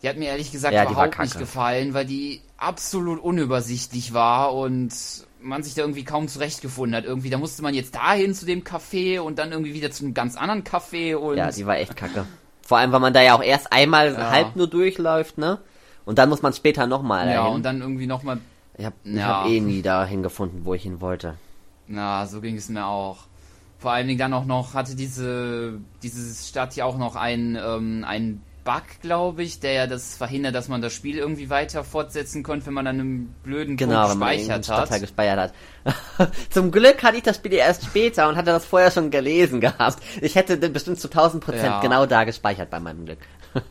die 0.04 0.08
hat 0.10 0.18
mir 0.18 0.28
ehrlich 0.28 0.52
gesagt 0.52 0.74
ja, 0.74 0.84
überhaupt 0.84 1.18
nicht 1.18 1.38
gefallen, 1.38 1.94
weil 1.94 2.04
die 2.04 2.42
absolut 2.58 3.18
unübersichtlich 3.18 4.12
war 4.12 4.54
und 4.54 4.92
man 5.40 5.62
sich 5.62 5.74
da 5.74 5.80
irgendwie 5.80 6.04
kaum 6.04 6.28
zurechtgefunden 6.28 6.94
hat. 6.94 7.04
Irgendwie, 7.04 7.30
da 7.30 7.38
musste 7.38 7.62
man 7.62 7.72
jetzt 7.72 7.94
dahin 7.94 8.34
zu 8.34 8.44
dem 8.44 8.64
Café 8.64 9.20
und 9.20 9.38
dann 9.38 9.50
irgendwie 9.50 9.72
wieder 9.72 9.90
zu 9.90 10.04
einem 10.04 10.12
ganz 10.12 10.36
anderen 10.36 10.62
Café 10.62 11.16
und. 11.16 11.38
Ja, 11.38 11.50
die 11.50 11.64
war 11.64 11.78
echt 11.78 11.96
kacke. 11.96 12.26
Vor 12.60 12.76
allem, 12.76 12.92
weil 12.92 13.00
man 13.00 13.14
da 13.14 13.22
ja 13.22 13.34
auch 13.34 13.42
erst 13.42 13.72
einmal 13.72 14.12
ja. 14.12 14.30
halb 14.30 14.56
nur 14.56 14.66
durchläuft, 14.66 15.38
ne? 15.38 15.58
Und 16.04 16.18
dann 16.18 16.28
muss 16.28 16.42
man 16.42 16.52
später 16.52 16.86
nochmal. 16.86 17.26
Ja, 17.28 17.36
dahin. 17.36 17.54
und 17.54 17.62
dann 17.62 17.80
irgendwie 17.80 18.06
nochmal 18.06 18.40
ich 18.76 18.84
habe 18.84 18.96
ja. 19.04 19.42
hab 19.42 19.46
eh 19.48 19.60
nie 19.60 19.82
dahin 19.82 20.22
gefunden, 20.22 20.64
wo 20.64 20.74
ich 20.74 20.82
hin 20.82 21.00
wollte. 21.00 21.36
Na, 21.86 22.26
so 22.26 22.42
ging 22.42 22.56
es 22.56 22.68
mir 22.68 22.86
auch. 22.86 23.18
Vor 23.78 23.92
allen 23.92 24.06
Dingen 24.06 24.18
dann 24.18 24.32
auch 24.32 24.44
noch, 24.44 24.74
hatte 24.74 24.96
diese, 24.96 25.80
diese 26.02 26.46
Stadt 26.46 26.74
ja 26.74 26.84
auch 26.84 26.98
noch 26.98 27.16
einen, 27.16 27.56
ähm, 27.56 28.04
einen 28.06 28.42
Bug, 28.64 28.82
glaube 29.02 29.42
ich, 29.42 29.60
der 29.60 29.72
ja 29.72 29.86
das 29.86 30.16
verhindert, 30.16 30.54
dass 30.54 30.68
man 30.68 30.80
das 30.80 30.92
Spiel 30.94 31.18
irgendwie 31.18 31.50
weiter 31.50 31.84
fortsetzen 31.84 32.42
konnte, 32.42 32.66
wenn 32.66 32.74
man 32.74 32.86
dann 32.86 32.98
einen 32.98 33.34
blöden 33.42 33.76
genau, 33.76 34.08
Punkt 34.08 34.20
gespeichert 34.20 34.56
hat. 34.56 34.64
Stadtteil 34.64 35.00
gespeichert 35.00 35.52
hat. 36.16 36.30
Zum 36.50 36.70
Glück 36.70 37.02
hatte 37.02 37.18
ich 37.18 37.22
das 37.22 37.36
Spiel 37.36 37.52
erst 37.52 37.84
später 37.84 38.28
und 38.28 38.36
hatte 38.36 38.46
das 38.46 38.64
vorher 38.64 38.90
schon 38.90 39.10
gelesen 39.10 39.60
gehabt. 39.60 40.02
Ich 40.20 40.34
hätte 40.34 40.56
bestimmt 40.56 40.98
zu 40.98 41.08
1000 41.08 41.44
Prozent 41.44 41.64
ja. 41.64 41.80
genau 41.80 42.06
da 42.06 42.24
gespeichert 42.24 42.70
bei 42.70 42.80
meinem 42.80 43.04
Glück. 43.04 43.20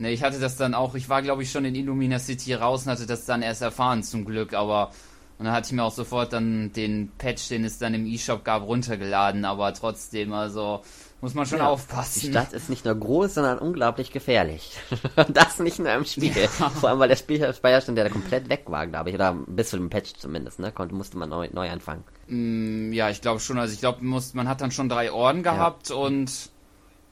Ne, 0.00 0.12
ich 0.12 0.22
hatte 0.22 0.38
das 0.38 0.56
dann 0.56 0.74
auch, 0.74 0.94
ich 0.94 1.08
war 1.08 1.22
glaube 1.22 1.42
ich 1.42 1.50
schon 1.50 1.64
in 1.64 1.74
Illumina 1.74 2.20
City 2.20 2.54
raus 2.54 2.86
und 2.86 2.92
hatte 2.92 3.04
das 3.04 3.24
dann 3.24 3.42
erst 3.42 3.62
erfahren 3.62 4.04
zum 4.04 4.24
Glück, 4.24 4.54
aber 4.54 4.92
und 5.38 5.44
dann 5.44 5.54
hatte 5.54 5.66
ich 5.66 5.72
mir 5.72 5.84
auch 5.84 5.92
sofort 5.92 6.32
dann 6.32 6.72
den 6.72 7.12
Patch, 7.16 7.48
den 7.48 7.64
es 7.64 7.78
dann 7.78 7.94
im 7.94 8.06
E-Shop 8.06 8.44
gab, 8.44 8.62
runtergeladen, 8.62 9.44
aber 9.44 9.72
trotzdem, 9.72 10.32
also 10.32 10.82
muss 11.20 11.34
man 11.34 11.46
schon 11.46 11.58
ja, 11.58 11.68
aufpassen. 11.68 12.20
Die 12.20 12.30
Stadt 12.30 12.52
ist 12.52 12.70
nicht 12.70 12.84
nur 12.84 12.94
groß, 12.94 13.34
sondern 13.34 13.58
unglaublich 13.58 14.12
gefährlich. 14.12 14.78
das 15.28 15.58
nicht 15.58 15.78
nur 15.80 15.92
im 15.92 16.04
Spiel. 16.04 16.32
Ja. 16.36 16.70
Vor 16.70 16.90
allem, 16.90 17.00
weil 17.00 17.08
der 17.08 17.16
Speicherstand 17.16 17.98
ja 17.98 18.08
komplett 18.08 18.48
weg 18.48 18.64
war, 18.66 18.86
glaube 18.86 19.10
ich. 19.10 19.16
Oder 19.16 19.34
bis 19.46 19.70
zu 19.70 19.76
dem 19.76 19.90
Patch 19.90 20.14
zumindest, 20.14 20.60
ne? 20.60 20.70
Konnte, 20.70 20.94
musste 20.94 21.18
man 21.18 21.28
neu, 21.28 21.48
neu 21.52 21.68
anfangen. 21.70 22.04
Mm, 22.28 22.92
ja, 22.92 23.10
ich 23.10 23.20
glaube 23.20 23.40
schon. 23.40 23.58
Also 23.58 23.74
ich 23.74 23.80
glaube, 23.80 24.04
man 24.04 24.48
hat 24.48 24.60
dann 24.60 24.70
schon 24.70 24.88
drei 24.88 25.10
Orden 25.10 25.42
gehabt 25.42 25.90
ja. 25.90 25.96
und 25.96 26.50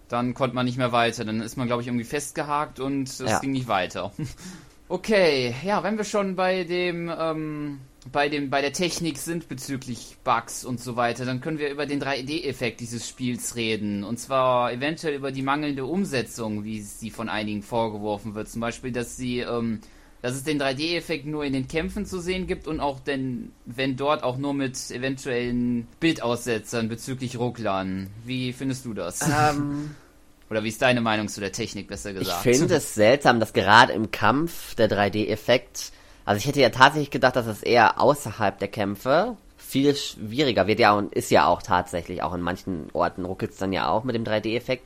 dann 0.08 0.34
konnte 0.34 0.54
man 0.54 0.66
nicht 0.66 0.78
mehr 0.78 0.92
weiter. 0.92 1.24
Dann 1.24 1.40
ist 1.40 1.56
man, 1.56 1.66
glaube 1.66 1.82
ich, 1.82 1.88
irgendwie 1.88 2.04
festgehakt 2.04 2.78
und 2.78 3.08
es 3.08 3.40
ging 3.40 3.50
nicht 3.50 3.66
weiter. 3.66 4.12
okay, 4.88 5.52
ja, 5.64 5.82
wenn 5.82 5.96
wir 5.96 6.04
schon 6.04 6.36
bei 6.36 6.62
dem 6.62 7.12
ähm, 7.18 7.80
bei, 8.12 8.28
dem, 8.28 8.50
bei 8.50 8.60
der 8.60 8.72
Technik 8.72 9.18
sind 9.18 9.48
bezüglich 9.48 10.16
Bugs 10.24 10.64
und 10.64 10.80
so 10.80 10.96
weiter, 10.96 11.24
dann 11.24 11.40
können 11.40 11.58
wir 11.58 11.70
über 11.70 11.86
den 11.86 12.00
3D-Effekt 12.00 12.80
dieses 12.80 13.08
Spiels 13.08 13.56
reden. 13.56 14.04
Und 14.04 14.18
zwar 14.18 14.72
eventuell 14.72 15.14
über 15.14 15.32
die 15.32 15.42
mangelnde 15.42 15.84
Umsetzung, 15.84 16.64
wie 16.64 16.80
sie 16.80 17.10
von 17.10 17.28
einigen 17.28 17.62
vorgeworfen 17.62 18.34
wird. 18.34 18.48
Zum 18.48 18.60
Beispiel, 18.60 18.92
dass 18.92 19.16
sie, 19.16 19.40
ähm, 19.40 19.80
dass 20.22 20.34
es 20.34 20.44
den 20.44 20.60
3D-Effekt 20.60 21.26
nur 21.26 21.44
in 21.44 21.52
den 21.52 21.68
Kämpfen 21.68 22.06
zu 22.06 22.20
sehen 22.20 22.46
gibt 22.46 22.66
und 22.66 22.80
auch 22.80 23.00
denn, 23.00 23.52
wenn 23.64 23.96
dort 23.96 24.22
auch 24.22 24.36
nur 24.36 24.54
mit 24.54 24.90
eventuellen 24.90 25.86
Bildaussetzern 26.00 26.88
bezüglich 26.88 27.38
Rucklern. 27.38 28.10
Wie 28.24 28.52
findest 28.52 28.84
du 28.84 28.94
das? 28.94 29.20
Ähm. 29.22 29.94
Oder 30.48 30.62
wie 30.62 30.68
ist 30.68 30.80
deine 30.80 31.00
Meinung 31.00 31.26
zu 31.26 31.40
der 31.40 31.50
Technik, 31.50 31.88
besser 31.88 32.12
gesagt? 32.12 32.46
Ich 32.46 32.56
finde 32.56 32.76
es 32.76 32.94
seltsam, 32.94 33.40
dass 33.40 33.52
gerade 33.52 33.92
im 33.92 34.12
Kampf 34.12 34.76
der 34.76 34.88
3D-Effekt 34.88 35.90
also 36.26 36.38
ich 36.38 36.46
hätte 36.46 36.60
ja 36.60 36.70
tatsächlich 36.70 37.10
gedacht, 37.10 37.36
dass 37.36 37.46
es 37.46 37.62
eher 37.62 38.00
außerhalb 38.00 38.58
der 38.58 38.68
Kämpfe 38.68 39.36
viel 39.56 39.94
schwieriger 39.94 40.66
wird 40.66 40.80
ja 40.80 40.92
und 40.92 41.14
ist 41.14 41.30
ja 41.30 41.46
auch 41.46 41.62
tatsächlich, 41.62 42.22
auch 42.22 42.34
in 42.34 42.40
manchen 42.40 42.88
Orten 42.92 43.24
ruckelt 43.24 43.52
es 43.52 43.58
dann 43.58 43.72
ja 43.72 43.88
auch 43.88 44.04
mit 44.04 44.14
dem 44.14 44.24
3D-Effekt. 44.24 44.84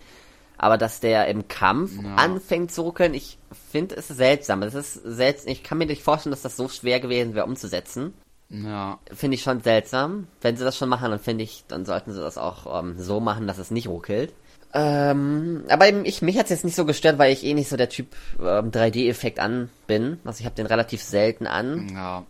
Aber 0.59 0.77
dass 0.77 1.01
der 1.01 1.27
im 1.29 1.49
Kampf 1.49 1.93
ja. 2.03 2.17
anfängt 2.17 2.71
zu 2.71 2.83
ruckeln, 2.83 3.15
ich 3.15 3.39
finde 3.71 3.97
es 3.97 4.09
seltsam. 4.09 4.63
Es 4.63 4.75
ist 4.75 4.93
seltsam. 4.93 5.51
Ich 5.51 5.63
kann 5.63 5.79
mir 5.79 5.87
nicht 5.87 6.03
vorstellen, 6.03 6.33
dass 6.33 6.43
das 6.43 6.59
so 6.59 6.69
schwer 6.69 7.01
gewesen 7.01 7.35
wäre 7.35 7.47
umzusetzen. 7.47 8.13
Ja. 8.51 8.99
Finde 9.11 9.37
ich 9.37 9.43
schon 9.43 9.63
seltsam. 9.63 10.27
Wenn 10.43 10.59
sie 10.59 10.65
das 10.65 10.77
schon 10.77 10.91
machen, 10.91 11.11
dann 11.11 11.21
finde 11.21 11.45
ich, 11.45 11.65
dann 11.67 11.87
sollten 11.87 12.13
sie 12.13 12.21
das 12.21 12.37
auch 12.37 12.81
ähm, 12.81 12.97
so 12.99 13.21
machen, 13.21 13.47
dass 13.47 13.57
es 13.57 13.71
nicht 13.71 13.89
ruckelt. 13.89 14.35
Ähm, 14.73 15.65
aber 15.69 15.89
ich, 16.05 16.23
mich 16.23 16.39
hat's 16.39 16.51
jetzt 16.51 16.65
nicht 16.65 16.77
so 16.77 16.85
gestört, 16.85 17.19
weil 17.19 17.33
ich 17.33 17.45
eh 17.45 17.55
nicht 17.55 17.69
so 17.69 17.77
der 17.77 17.89
Typ 17.89 18.09
ähm, 18.39 18.71
3D-Effekt 18.71 19.41
an 19.41 19.69
bin. 19.87 20.19
Also 20.25 20.41
ich 20.41 20.47
habe 20.47 20.55
den 20.55 20.67
relativ 20.67 21.03
selten 21.03 21.47
an. 21.47 21.91
Ja. 21.93 22.25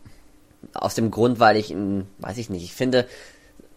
Aus 0.75 0.95
dem 0.95 1.11
Grund, 1.11 1.41
weil 1.41 1.57
ich 1.57 1.71
ihn, 1.71 2.07
weiß 2.19 2.39
ich 2.39 2.51
nicht, 2.51 2.65
ich 2.65 2.73
finde, 2.73 3.07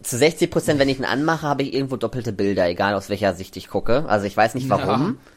zu 0.01 0.17
60 0.17 0.49
Prozent, 0.51 0.79
wenn 0.79 0.89
ich 0.89 0.99
ihn 0.99 1.05
anmache, 1.05 1.47
habe 1.47 1.63
ich 1.63 1.73
irgendwo 1.73 1.97
doppelte 1.97 2.33
Bilder, 2.33 2.67
egal 2.67 2.93
aus 2.93 3.09
welcher 3.09 3.33
Sicht 3.33 3.55
ich 3.57 3.67
gucke. 3.67 4.05
Also 4.07 4.25
ich 4.25 4.35
weiß 4.35 4.55
nicht 4.55 4.69
warum. 4.69 5.01
Ja. 5.01 5.31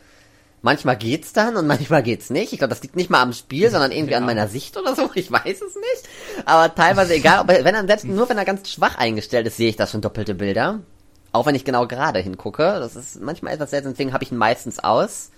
Manchmal 0.63 0.97
geht's 0.97 1.33
dann 1.33 1.57
und 1.57 1.67
manchmal 1.67 2.03
geht's 2.03 2.31
nicht. 2.31 2.53
Ich 2.53 2.59
glaube, 2.59 2.71
das 2.71 2.83
liegt 2.83 2.97
nicht 2.97 3.11
mal 3.11 3.23
am 3.23 3.33
Spiel, 3.33 3.71
sondern 3.71 3.93
irgendwie 3.93 4.13
ja. 4.13 4.19
an 4.19 4.25
meiner 4.25 4.49
Sicht 4.49 4.77
oder 4.77 4.95
so. 4.95 5.11
Ich 5.15 5.31
weiß 5.31 5.63
es 5.63 5.75
nicht. 5.75 6.09
Aber 6.45 6.75
teilweise 6.75 7.15
egal, 7.15 7.47
wenn 7.47 7.75
er 7.75 7.87
selbst 7.87 8.05
nur 8.05 8.29
wenn 8.29 8.39
er 8.39 8.45
ganz 8.45 8.71
schwach 8.71 8.97
eingestellt 8.99 9.47
ist, 9.47 9.57
sehe 9.57 9.69
ich 9.69 9.77
da 9.77 9.87
schon 9.87 10.01
doppelte 10.01 10.35
Bilder. 10.35 10.81
Auch 11.33 11.47
wenn 11.47 11.55
ich 11.55 11.65
genau 11.65 11.87
gerade 11.87 12.19
hingucke. 12.21 12.63
Das 12.63 12.97
ist 12.97 13.21
manchmal 13.21 13.55
etwas 13.55 13.71
seltsam, 13.71 13.93
deswegen 13.93 14.13
habe 14.13 14.25
ich 14.25 14.33
ihn 14.33 14.39
meistens 14.39 14.79
aus. 14.79 15.31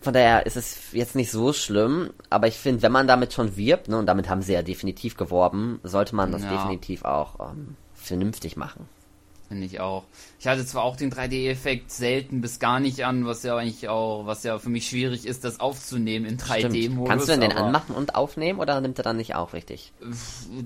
Von 0.00 0.12
daher 0.12 0.44
ist 0.44 0.56
es 0.56 0.92
jetzt 0.92 1.16
nicht 1.16 1.30
so 1.30 1.54
schlimm, 1.54 2.10
aber 2.28 2.46
ich 2.46 2.56
finde, 2.56 2.82
wenn 2.82 2.92
man 2.92 3.06
damit 3.06 3.32
schon 3.32 3.56
wirbt, 3.56 3.88
ne, 3.88 3.96
und 3.96 4.04
damit 4.04 4.28
haben 4.28 4.42
sie 4.42 4.52
ja 4.52 4.62
definitiv 4.62 5.16
geworben, 5.16 5.80
sollte 5.82 6.14
man 6.14 6.30
das 6.30 6.42
ja. 6.42 6.52
definitiv 6.52 7.06
auch 7.06 7.52
ähm, 7.52 7.76
vernünftig 7.94 8.56
machen. 8.58 8.86
Finde 9.48 9.66
ich 9.66 9.80
auch. 9.80 10.04
Ich 10.40 10.46
hatte 10.46 10.64
zwar 10.66 10.84
auch 10.84 10.96
den 10.96 11.12
3D-Effekt 11.12 11.90
selten 11.90 12.40
bis 12.40 12.58
gar 12.58 12.80
nicht 12.80 13.04
an, 13.04 13.24
was 13.24 13.42
ja 13.42 13.56
eigentlich 13.56 13.88
auch, 13.88 14.26
was 14.26 14.42
ja 14.42 14.58
für 14.58 14.68
mich 14.68 14.88
schwierig 14.88 15.26
ist, 15.26 15.44
das 15.44 15.60
aufzunehmen 15.60 16.26
in 16.26 16.38
3D-Modus. 16.38 17.08
Kannst 17.08 17.28
du 17.28 17.32
denn 17.32 17.40
den 17.40 17.52
anmachen 17.52 17.94
und 17.94 18.14
aufnehmen 18.14 18.58
oder 18.58 18.80
nimmt 18.80 18.98
er 18.98 19.04
dann 19.04 19.16
nicht 19.16 19.34
auch 19.34 19.52
richtig? 19.52 19.92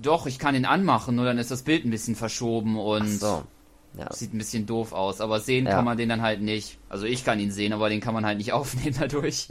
Doch, 0.00 0.26
ich 0.26 0.38
kann 0.38 0.54
ihn 0.54 0.64
anmachen, 0.64 1.16
nur 1.16 1.24
dann 1.24 1.38
ist 1.38 1.50
das 1.50 1.62
Bild 1.62 1.84
ein 1.84 1.90
bisschen 1.90 2.16
verschoben 2.16 2.78
und. 2.78 3.02
Ach 3.02 3.20
so. 3.20 3.42
Ja. 3.96 4.12
Sieht 4.12 4.34
ein 4.34 4.38
bisschen 4.38 4.66
doof 4.66 4.92
aus, 4.92 5.20
aber 5.20 5.40
sehen 5.40 5.66
ja. 5.66 5.72
kann 5.72 5.84
man 5.84 5.96
den 5.96 6.08
dann 6.08 6.22
halt 6.22 6.40
nicht. 6.40 6.78
Also 6.88 7.06
ich 7.06 7.24
kann 7.24 7.40
ihn 7.40 7.50
sehen, 7.50 7.72
aber 7.72 7.88
den 7.88 8.00
kann 8.00 8.14
man 8.14 8.24
halt 8.24 8.38
nicht 8.38 8.52
aufnehmen 8.52 8.96
dadurch. 8.98 9.48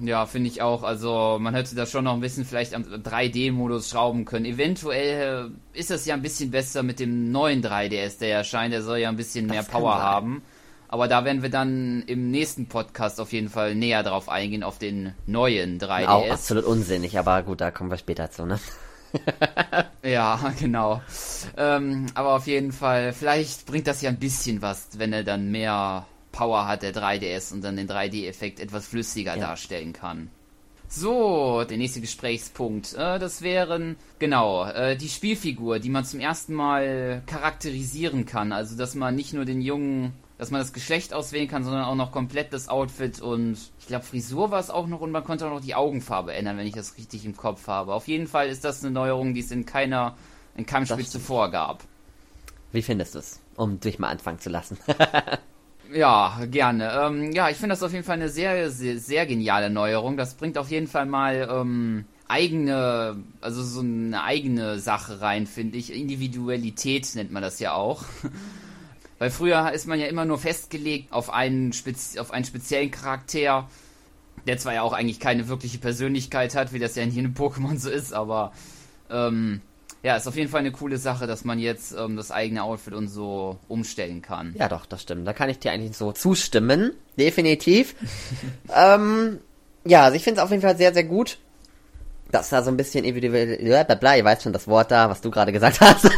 Ja, 0.00 0.26
finde 0.26 0.48
ich 0.48 0.62
auch. 0.62 0.84
Also 0.84 1.38
man 1.40 1.54
hätte 1.54 1.74
da 1.74 1.84
schon 1.84 2.04
noch 2.04 2.14
ein 2.14 2.20
bisschen 2.20 2.44
vielleicht 2.44 2.74
am 2.74 2.84
3D-Modus 2.84 3.90
schrauben 3.90 4.24
können. 4.24 4.44
Eventuell 4.44 5.50
äh, 5.74 5.78
ist 5.78 5.90
das 5.90 6.06
ja 6.06 6.14
ein 6.14 6.22
bisschen 6.22 6.50
besser 6.50 6.82
mit 6.82 7.00
dem 7.00 7.32
neuen 7.32 7.62
3DS, 7.62 8.20
der 8.20 8.36
erscheint. 8.36 8.72
Der 8.72 8.82
soll 8.82 8.98
ja 8.98 9.08
ein 9.08 9.16
bisschen 9.16 9.48
das 9.48 9.54
mehr 9.54 9.62
Power 9.64 9.94
sein. 9.94 10.02
haben. 10.02 10.42
Aber 10.88 11.06
da 11.06 11.24
werden 11.24 11.42
wir 11.42 11.50
dann 11.50 12.02
im 12.06 12.30
nächsten 12.30 12.66
Podcast 12.66 13.20
auf 13.20 13.32
jeden 13.32 13.50
Fall 13.50 13.74
näher 13.74 14.02
drauf 14.02 14.28
eingehen, 14.30 14.62
auf 14.62 14.78
den 14.78 15.14
neuen 15.26 15.78
3DS. 15.78 16.06
Auch 16.06 16.30
absolut 16.30 16.64
unsinnig, 16.64 17.18
aber 17.18 17.42
gut, 17.42 17.60
da 17.60 17.70
kommen 17.70 17.90
wir 17.90 17.98
später 17.98 18.30
zu, 18.30 18.46
ne? 18.46 18.58
ja, 20.02 20.52
genau. 20.58 21.02
Ähm, 21.56 22.06
aber 22.14 22.36
auf 22.36 22.46
jeden 22.46 22.72
Fall, 22.72 23.12
vielleicht 23.12 23.66
bringt 23.66 23.86
das 23.86 24.02
ja 24.02 24.10
ein 24.10 24.18
bisschen 24.18 24.62
was, 24.62 24.98
wenn 24.98 25.12
er 25.12 25.24
dann 25.24 25.50
mehr 25.50 26.06
Power 26.32 26.66
hat, 26.66 26.82
der 26.82 26.94
3DS, 26.94 27.52
und 27.52 27.62
dann 27.62 27.76
den 27.76 27.88
3D-Effekt 27.88 28.60
etwas 28.60 28.86
flüssiger 28.86 29.36
ja. 29.36 29.48
darstellen 29.48 29.92
kann. 29.92 30.30
So, 30.90 31.64
der 31.64 31.76
nächste 31.76 32.00
Gesprächspunkt. 32.00 32.94
Äh, 32.94 33.18
das 33.18 33.42
wären, 33.42 33.96
genau, 34.18 34.64
äh, 34.64 34.96
die 34.96 35.08
Spielfigur, 35.08 35.78
die 35.78 35.90
man 35.90 36.04
zum 36.04 36.20
ersten 36.20 36.54
Mal 36.54 37.22
charakterisieren 37.26 38.24
kann. 38.24 38.52
Also, 38.52 38.76
dass 38.76 38.94
man 38.94 39.14
nicht 39.14 39.34
nur 39.34 39.44
den 39.44 39.60
jungen 39.60 40.14
dass 40.38 40.52
man 40.52 40.60
das 40.60 40.72
Geschlecht 40.72 41.12
auswählen 41.12 41.48
kann, 41.48 41.64
sondern 41.64 41.84
auch 41.84 41.96
noch 41.96 42.12
komplett 42.12 42.52
das 42.52 42.68
Outfit 42.68 43.20
und 43.20 43.58
ich 43.80 43.86
glaube 43.88 44.04
Frisur 44.04 44.50
war 44.52 44.60
es 44.60 44.70
auch 44.70 44.86
noch 44.86 45.00
und 45.00 45.10
man 45.10 45.24
konnte 45.24 45.46
auch 45.46 45.50
noch 45.50 45.60
die 45.60 45.74
Augenfarbe 45.74 46.32
ändern, 46.32 46.56
wenn 46.56 46.66
ich 46.66 46.74
das 46.74 46.96
richtig 46.96 47.26
im 47.26 47.36
Kopf 47.36 47.66
habe. 47.66 47.92
Auf 47.92 48.06
jeden 48.06 48.28
Fall 48.28 48.48
ist 48.48 48.64
das 48.64 48.82
eine 48.82 48.92
Neuerung, 48.92 49.34
die 49.34 49.40
es 49.40 49.50
in 49.50 49.66
keiner, 49.66 50.16
in 50.56 50.64
keinem 50.64 50.86
Spiel 50.86 51.06
zuvor 51.06 51.50
gab. 51.50 51.82
Wie 52.70 52.82
findest 52.82 53.16
du 53.16 53.18
es, 53.18 53.40
um 53.56 53.80
dich 53.80 53.98
mal 53.98 54.08
anfangen 54.08 54.38
zu 54.38 54.48
lassen? 54.48 54.78
ja, 55.92 56.38
gerne. 56.46 56.92
Ähm, 56.92 57.32
ja, 57.32 57.50
ich 57.50 57.56
finde 57.56 57.72
das 57.72 57.82
auf 57.82 57.92
jeden 57.92 58.04
Fall 58.04 58.16
eine 58.16 58.28
sehr, 58.28 58.70
sehr, 58.70 58.98
sehr 58.98 59.26
geniale 59.26 59.70
Neuerung. 59.70 60.16
Das 60.16 60.34
bringt 60.34 60.56
auf 60.56 60.70
jeden 60.70 60.86
Fall 60.86 61.06
mal 61.06 61.48
ähm, 61.50 62.04
eigene, 62.28 63.16
also 63.40 63.62
so 63.62 63.80
eine 63.80 64.22
eigene 64.22 64.78
Sache 64.78 65.20
rein, 65.20 65.46
finde 65.46 65.78
ich. 65.78 65.92
Individualität 65.92 67.10
nennt 67.14 67.32
man 67.32 67.42
das 67.42 67.58
ja 67.58 67.72
auch. 67.72 68.04
Weil 69.18 69.30
früher 69.30 69.72
ist 69.72 69.86
man 69.86 69.98
ja 69.98 70.06
immer 70.06 70.24
nur 70.24 70.38
festgelegt 70.38 71.12
auf 71.12 71.30
einen, 71.30 71.72
Spezi 71.72 72.18
auf 72.18 72.30
einen 72.30 72.44
speziellen 72.44 72.90
Charakter, 72.90 73.68
der 74.46 74.58
zwar 74.58 74.74
ja 74.74 74.82
auch 74.82 74.92
eigentlich 74.92 75.20
keine 75.20 75.48
wirkliche 75.48 75.78
Persönlichkeit 75.78 76.54
hat, 76.54 76.72
wie 76.72 76.78
das 76.78 76.94
ja 76.94 77.02
in 77.02 77.10
jedem 77.10 77.34
Pokémon 77.34 77.78
so 77.78 77.90
ist, 77.90 78.12
aber 78.12 78.52
ähm, 79.10 79.60
ja, 80.02 80.16
ist 80.16 80.28
auf 80.28 80.36
jeden 80.36 80.48
Fall 80.48 80.60
eine 80.60 80.70
coole 80.70 80.96
Sache, 80.96 81.26
dass 81.26 81.44
man 81.44 81.58
jetzt 81.58 81.92
ähm, 81.92 82.16
das 82.16 82.30
eigene 82.30 82.62
Outfit 82.62 82.94
und 82.94 83.08
so 83.08 83.58
umstellen 83.66 84.22
kann. 84.22 84.54
Ja, 84.56 84.68
doch, 84.68 84.86
das 84.86 85.02
stimmt. 85.02 85.26
Da 85.26 85.32
kann 85.32 85.48
ich 85.48 85.58
dir 85.58 85.72
eigentlich 85.72 85.96
so 85.96 86.12
zustimmen. 86.12 86.92
Definitiv. 87.18 87.96
ähm, 88.74 89.40
ja, 89.84 90.04
also 90.04 90.16
ich 90.16 90.22
finde 90.22 90.40
es 90.40 90.44
auf 90.44 90.50
jeden 90.50 90.62
Fall 90.62 90.76
sehr, 90.76 90.94
sehr 90.94 91.04
gut, 91.04 91.38
dass 92.30 92.50
da 92.50 92.62
so 92.62 92.70
ein 92.70 92.76
bisschen 92.76 93.04
individuell, 93.04 93.58
ja, 93.66 93.82
bla, 93.82 93.96
bla, 93.96 94.16
ihr 94.16 94.24
weißt 94.24 94.42
schon 94.42 94.52
das 94.52 94.68
Wort 94.68 94.92
da, 94.92 95.10
was 95.10 95.20
du 95.20 95.30
gerade 95.30 95.52
gesagt 95.52 95.80
hast. 95.80 96.08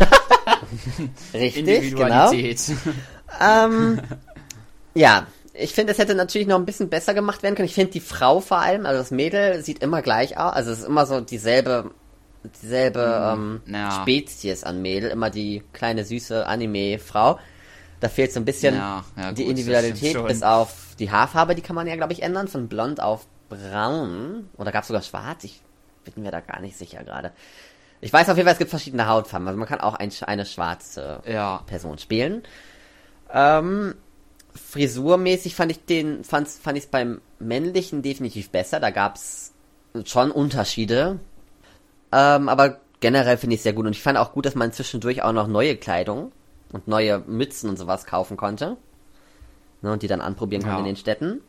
Richtig, 1.34 1.94
genau. 1.94 2.32
ähm, 3.40 4.00
ja, 4.94 5.26
ich 5.52 5.72
finde, 5.74 5.92
es 5.92 5.98
hätte 5.98 6.14
natürlich 6.14 6.48
noch 6.48 6.56
ein 6.56 6.64
bisschen 6.64 6.88
besser 6.88 7.14
gemacht 7.14 7.42
werden 7.42 7.54
können. 7.54 7.68
Ich 7.68 7.74
finde 7.74 7.92
die 7.92 8.00
Frau 8.00 8.40
vor 8.40 8.58
allem, 8.58 8.86
also 8.86 8.98
das 8.98 9.10
Mädel, 9.10 9.62
sieht 9.62 9.82
immer 9.82 10.02
gleich 10.02 10.38
aus. 10.38 10.52
Also 10.52 10.70
es 10.72 10.80
ist 10.80 10.86
immer 10.86 11.06
so 11.06 11.20
dieselbe, 11.20 11.90
dieselbe 12.62 13.34
mhm, 13.36 13.60
ähm, 13.66 13.74
ja. 13.74 13.90
Spezies 14.02 14.64
an 14.64 14.80
Mädel, 14.82 15.10
immer 15.10 15.30
die 15.30 15.62
kleine 15.72 16.04
süße 16.04 16.46
Anime-Frau. 16.46 17.38
Da 18.00 18.08
fehlt 18.08 18.32
so 18.32 18.40
ein 18.40 18.44
bisschen 18.44 18.74
ja, 18.74 19.04
ja, 19.16 19.32
die 19.32 19.42
gut, 19.42 19.50
Individualität, 19.50 20.26
bis 20.26 20.42
auf 20.42 20.74
die 20.98 21.10
Haarfarbe, 21.10 21.54
die 21.54 21.62
kann 21.62 21.76
man 21.76 21.86
ja, 21.86 21.96
glaube 21.96 22.14
ich, 22.14 22.22
ändern, 22.22 22.48
von 22.48 22.68
blond 22.68 23.00
auf 23.00 23.26
braun. 23.50 24.48
Oder 24.56 24.72
gab 24.72 24.82
es 24.82 24.88
sogar 24.88 25.02
schwarz? 25.02 25.44
Ich 25.44 25.60
bin 26.04 26.22
mir 26.22 26.30
da 26.30 26.40
gar 26.40 26.60
nicht 26.60 26.78
sicher 26.78 27.04
gerade. 27.04 27.32
Ich 28.00 28.12
weiß 28.12 28.28
auf 28.28 28.36
jeden 28.36 28.46
Fall, 28.46 28.54
es 28.54 28.58
gibt 28.58 28.70
verschiedene 28.70 29.06
Hautfarben. 29.06 29.46
Also 29.46 29.58
man 29.58 29.68
kann 29.68 29.80
auch 29.80 29.94
ein, 29.94 30.10
eine 30.22 30.46
schwarze 30.46 31.22
ja. 31.26 31.62
Person 31.66 31.98
spielen. 31.98 32.42
Ähm, 33.32 33.94
frisurmäßig 34.54 35.54
fand 35.54 35.72
ich 35.72 35.84
den, 35.84 36.24
fand, 36.24 36.48
fand 36.48 36.78
ich 36.78 36.84
es 36.84 36.90
beim 36.90 37.20
männlichen 37.38 38.02
definitiv 38.02 38.50
besser. 38.50 38.80
Da 38.80 38.90
gab 38.90 39.16
es 39.16 39.52
schon 40.04 40.30
Unterschiede. 40.30 41.20
Ähm, 42.12 42.48
aber 42.48 42.80
generell 43.00 43.36
finde 43.36 43.54
ich 43.54 43.60
es 43.60 43.64
sehr 43.64 43.74
gut. 43.74 43.86
Und 43.86 43.92
ich 43.92 44.02
fand 44.02 44.18
auch 44.18 44.32
gut, 44.32 44.46
dass 44.46 44.54
man 44.54 44.72
zwischendurch 44.72 45.22
auch 45.22 45.32
noch 45.32 45.46
neue 45.46 45.76
Kleidung 45.76 46.32
und 46.72 46.88
neue 46.88 47.18
Mützen 47.18 47.68
und 47.68 47.76
sowas 47.76 48.06
kaufen 48.06 48.36
konnte. 48.36 48.76
Ne, 49.82 49.92
und 49.92 50.02
die 50.02 50.08
dann 50.08 50.20
anprobieren 50.20 50.62
konnte 50.62 50.76
ja. 50.76 50.80
in 50.80 50.86
den 50.86 50.96
Städten. 50.96 51.40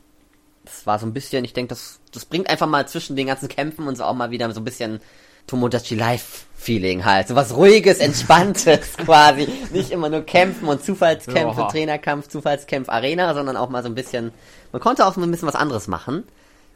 das 0.64 0.86
war 0.88 1.00
so 1.00 1.06
ein 1.06 1.14
bisschen, 1.14 1.44
ich 1.44 1.54
denke, 1.54 1.70
das, 1.70 2.00
das 2.14 2.26
bringt 2.26 2.50
einfach 2.50 2.68
mal 2.68 2.88
zwischen 2.88 3.16
den 3.16 3.28
ganzen 3.28 3.50
Kämpfen 3.50 3.88
und 3.88 3.98
so 3.98 4.06
auch 4.06 4.14
mal 4.14 4.32
wieder 4.32 4.50
so 4.54 4.62
ein 4.62 4.66
bisschen 4.66 5.02
Tomodachi 5.48 5.96
Life 5.96 6.46
Feeling 6.56 7.06
halt. 7.06 7.28
So 7.28 7.36
was 7.36 7.56
ruhiges, 7.56 7.98
entspanntes 7.98 8.98
quasi. 8.98 9.48
Nicht 9.72 9.90
immer 9.90 10.10
nur 10.10 10.22
kämpfen 10.22 10.68
und 10.68 10.84
Zufallskämpfe, 10.84 11.62
Oha. 11.62 11.70
Trainerkampf, 11.70 12.28
Zufallskampf, 12.28 12.88
Arena, 12.88 13.34
sondern 13.34 13.58
auch 13.58 13.70
mal 13.70 13.82
so 13.82 13.90
ein 13.90 13.96
bisschen, 13.96 14.32
man 14.72 14.82
konnte 14.82 15.06
auch 15.06 15.18
ein 15.18 15.32
bisschen 15.32 15.48
was 15.48 15.56
anderes 15.56 15.88
machen. 15.88 16.24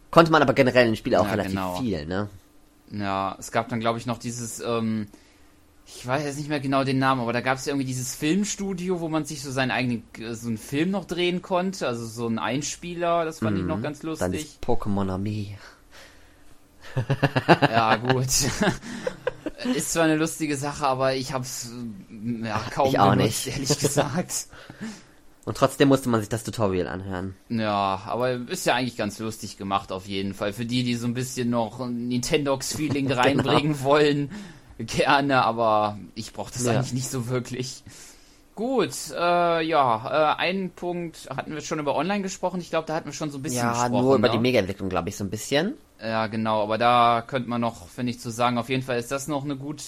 Konnte 0.09 0.31
man 0.31 0.41
aber 0.41 0.53
generell 0.53 0.87
im 0.87 0.95
Spiel 0.95 1.15
auch 1.15 1.25
ja, 1.25 1.31
relativ 1.31 1.51
genau. 1.51 1.75
viel, 1.75 2.05
ne? 2.07 2.29
Ja, 2.91 3.35
es 3.39 3.51
gab 3.51 3.69
dann 3.69 3.79
glaube 3.79 3.99
ich 3.99 4.05
noch 4.07 4.17
dieses, 4.17 4.59
ähm, 4.59 5.07
ich 5.85 6.05
weiß 6.05 6.23
jetzt 6.23 6.37
nicht 6.37 6.49
mehr 6.49 6.59
genau 6.59 6.83
den 6.83 6.97
Namen, 6.97 7.21
aber 7.21 7.33
da 7.33 7.41
gab 7.41 7.57
es 7.57 7.65
ja 7.65 7.71
irgendwie 7.71 7.85
dieses 7.85 8.15
Filmstudio, 8.15 9.01
wo 9.01 9.07
man 9.07 9.25
sich 9.25 9.43
so 9.43 9.51
seinen 9.51 9.71
eigenen, 9.71 10.03
so 10.31 10.47
einen 10.47 10.57
Film 10.57 10.89
noch 10.91 11.05
drehen 11.05 11.43
konnte, 11.43 11.87
also 11.87 12.05
so 12.05 12.27
ein 12.27 12.39
Einspieler, 12.39 13.23
das 13.23 13.39
fand 13.39 13.57
mhm. 13.57 13.63
ich 13.63 13.67
noch 13.67 13.81
ganz 13.81 14.01
lustig. 14.01 14.25
Dann 14.25 14.33
ist 14.33 14.63
Pokémon 14.63 15.11
Armee. 15.11 15.57
Ja, 17.61 17.95
gut. 17.95 18.27
ist 19.75 19.93
zwar 19.93 20.03
eine 20.03 20.15
lustige 20.15 20.55
Sache, 20.57 20.87
aber 20.87 21.15
ich 21.15 21.33
hab's 21.33 21.69
ja, 22.43 22.61
kaum 22.71 22.89
ich 22.89 22.99
auch 22.99 23.11
benutzt, 23.11 23.45
nicht. 23.45 23.47
ehrlich 23.47 23.79
gesagt. 23.79 24.47
Und 25.45 25.57
trotzdem 25.57 25.89
musste 25.89 26.09
man 26.09 26.21
sich 26.21 26.29
das 26.29 26.43
Tutorial 26.43 26.87
anhören. 26.87 27.35
Ja, 27.49 28.01
aber 28.07 28.33
ist 28.33 28.65
ja 28.65 28.73
eigentlich 28.73 28.97
ganz 28.97 29.19
lustig 29.19 29.57
gemacht 29.57 29.91
auf 29.91 30.07
jeden 30.07 30.33
Fall. 30.33 30.53
Für 30.53 30.65
die, 30.65 30.83
die 30.83 30.95
so 30.95 31.05
ein 31.05 31.13
bisschen 31.13 31.51
noch 31.51 31.79
ein 31.79 32.07
Nintendox-Feeling 32.07 33.07
genau. 33.09 33.21
reinbringen 33.21 33.83
wollen, 33.83 34.31
gerne, 34.79 35.45
aber 35.45 35.99
ich 36.15 36.33
brauche 36.33 36.51
das 36.51 36.65
ja. 36.65 36.71
eigentlich 36.71 36.93
nicht 36.93 37.09
so 37.09 37.29
wirklich. 37.29 37.83
Gut, 38.55 38.93
äh, 39.11 39.61
ja, 39.61 40.33
äh, 40.33 40.39
einen 40.39 40.71
Punkt 40.71 41.29
hatten 41.29 41.53
wir 41.53 41.61
schon 41.61 41.77
über 41.77 41.95
Online 41.95 42.23
gesprochen. 42.23 42.59
Ich 42.59 42.71
glaube, 42.71 42.87
da 42.87 42.95
hatten 42.95 43.07
wir 43.07 43.13
schon 43.13 43.29
so 43.29 43.37
ein 43.37 43.43
bisschen 43.43 43.59
ja, 43.59 43.69
gesprochen. 43.69 43.93
Ja, 43.93 44.01
nur 44.01 44.15
über 44.15 44.27
ne? 44.29 44.33
die 44.33 44.39
Mega-Entwicklung, 44.39 44.89
glaube 44.89 45.09
ich, 45.09 45.17
so 45.17 45.25
ein 45.25 45.29
bisschen. 45.29 45.75
Ja, 46.01 46.27
genau, 46.27 46.63
aber 46.63 46.77
da 46.77 47.23
könnte 47.25 47.49
man 47.49 47.61
noch, 47.61 47.87
finde 47.87 48.11
ich, 48.11 48.19
zu 48.19 48.29
sagen, 48.29 48.57
auf 48.57 48.69
jeden 48.69 48.83
Fall 48.83 48.99
ist 48.99 49.11
das 49.11 49.27
noch 49.27 49.43
eine 49.43 49.55
gut, 49.55 49.81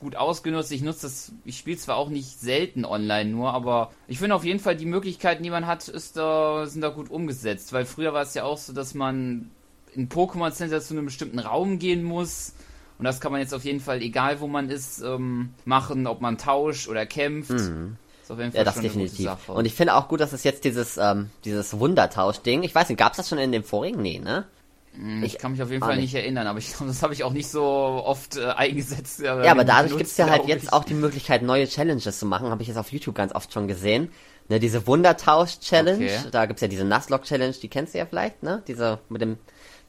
gut 0.00 0.16
ausgenutzt. 0.16 0.72
Ich 0.72 0.82
nutze 0.82 1.02
das, 1.02 1.32
ich 1.44 1.58
spiele 1.58 1.76
zwar 1.76 1.96
auch 1.96 2.08
nicht 2.08 2.40
selten 2.40 2.84
online 2.84 3.30
nur, 3.30 3.52
aber 3.52 3.90
ich 4.08 4.18
finde 4.18 4.34
auf 4.34 4.44
jeden 4.44 4.60
Fall 4.60 4.76
die 4.76 4.86
Möglichkeiten, 4.86 5.42
die 5.42 5.50
man 5.50 5.66
hat, 5.66 5.86
ist 5.88 6.16
da, 6.16 6.66
sind 6.66 6.80
da 6.80 6.88
gut 6.88 7.10
umgesetzt. 7.10 7.72
Weil 7.72 7.84
früher 7.84 8.12
war 8.14 8.22
es 8.22 8.34
ja 8.34 8.44
auch 8.44 8.58
so, 8.58 8.72
dass 8.72 8.94
man 8.94 9.50
in 9.94 10.08
Pokémon 10.08 10.52
Center 10.52 10.80
zu 10.80 10.94
einem 10.94 11.04
bestimmten 11.04 11.38
Raum 11.38 11.78
gehen 11.78 12.02
muss 12.02 12.54
und 13.00 13.04
das 13.04 13.18
kann 13.18 13.32
man 13.32 13.40
jetzt 13.40 13.54
auf 13.54 13.64
jeden 13.64 13.80
Fall, 13.80 14.02
egal 14.02 14.40
wo 14.40 14.46
man 14.46 14.68
ist, 14.68 15.00
ähm, 15.00 15.54
machen, 15.64 16.06
ob 16.06 16.20
man 16.20 16.36
tauscht 16.36 16.86
oder 16.86 17.06
kämpft. 17.06 17.50
Mhm. 17.50 17.96
Ist 18.22 18.30
auf 18.30 18.38
jeden 18.38 18.52
Fall 18.52 18.58
ja, 18.58 18.64
das 18.64 18.78
definitiv. 18.78 19.48
Und 19.48 19.64
ich 19.64 19.74
finde 19.74 19.94
auch 19.94 20.06
gut, 20.06 20.20
dass 20.20 20.34
es 20.34 20.44
jetzt 20.44 20.64
dieses, 20.64 20.98
ähm, 20.98 21.30
dieses 21.46 21.78
Wundertausch-Ding, 21.80 22.62
ich 22.62 22.74
weiß 22.74 22.90
nicht, 22.90 22.98
gab 22.98 23.12
es 23.12 23.16
das 23.16 23.30
schon 23.30 23.38
in 23.38 23.52
dem 23.52 23.64
vorigen? 23.64 24.02
Nee, 24.02 24.18
ne? 24.18 24.44
Hm, 24.94 25.22
ich 25.22 25.38
kann 25.38 25.52
mich 25.52 25.62
auf 25.62 25.70
jeden 25.70 25.82
Fall 25.82 25.96
nicht. 25.96 26.12
nicht 26.12 26.22
erinnern, 26.22 26.46
aber 26.46 26.58
ich 26.58 26.72
glaube, 26.72 26.86
das 26.86 27.02
habe 27.02 27.14
ich 27.14 27.22
auch 27.22 27.32
nicht 27.32 27.48
so 27.48 27.62
oft 27.62 28.36
äh, 28.36 28.46
eingesetzt. 28.46 29.20
Ja, 29.20 29.42
ja 29.42 29.52
aber 29.52 29.64
dadurch 29.64 29.96
gibt 29.96 30.10
es 30.10 30.16
ja 30.16 30.28
halt 30.28 30.46
jetzt 30.46 30.72
auch 30.72 30.84
die 30.84 30.94
Möglichkeit, 30.94 31.42
neue 31.42 31.66
Challenges 31.68 32.18
zu 32.18 32.26
machen. 32.26 32.50
Habe 32.50 32.62
ich 32.62 32.68
jetzt 32.68 32.76
auf 32.76 32.90
YouTube 32.90 33.14
ganz 33.14 33.34
oft 33.34 33.52
schon 33.52 33.68
gesehen. 33.68 34.10
Ne, 34.48 34.58
diese 34.58 34.84
Wundertausch-Challenge, 34.84 36.04
okay. 36.04 36.28
da 36.32 36.46
gibt's 36.46 36.60
ja 36.60 36.66
diese 36.66 36.84
Nuzlocke-Challenge, 36.84 37.54
die 37.62 37.68
kennst 37.68 37.94
du 37.94 37.98
ja 37.98 38.06
vielleicht, 38.06 38.42
ne? 38.42 38.64
Diese 38.66 38.98
mit 39.08 39.22
dem, 39.22 39.38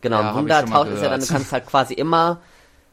genau, 0.01 0.21
ja, 0.21 0.35
Wundertausch 0.35 0.89
ist 0.89 1.01
ja 1.01 1.09
dann, 1.09 1.19
du 1.19 1.25
kannst 1.25 1.51
halt 1.51 1.65
quasi 1.65 1.95
immer 1.95 2.41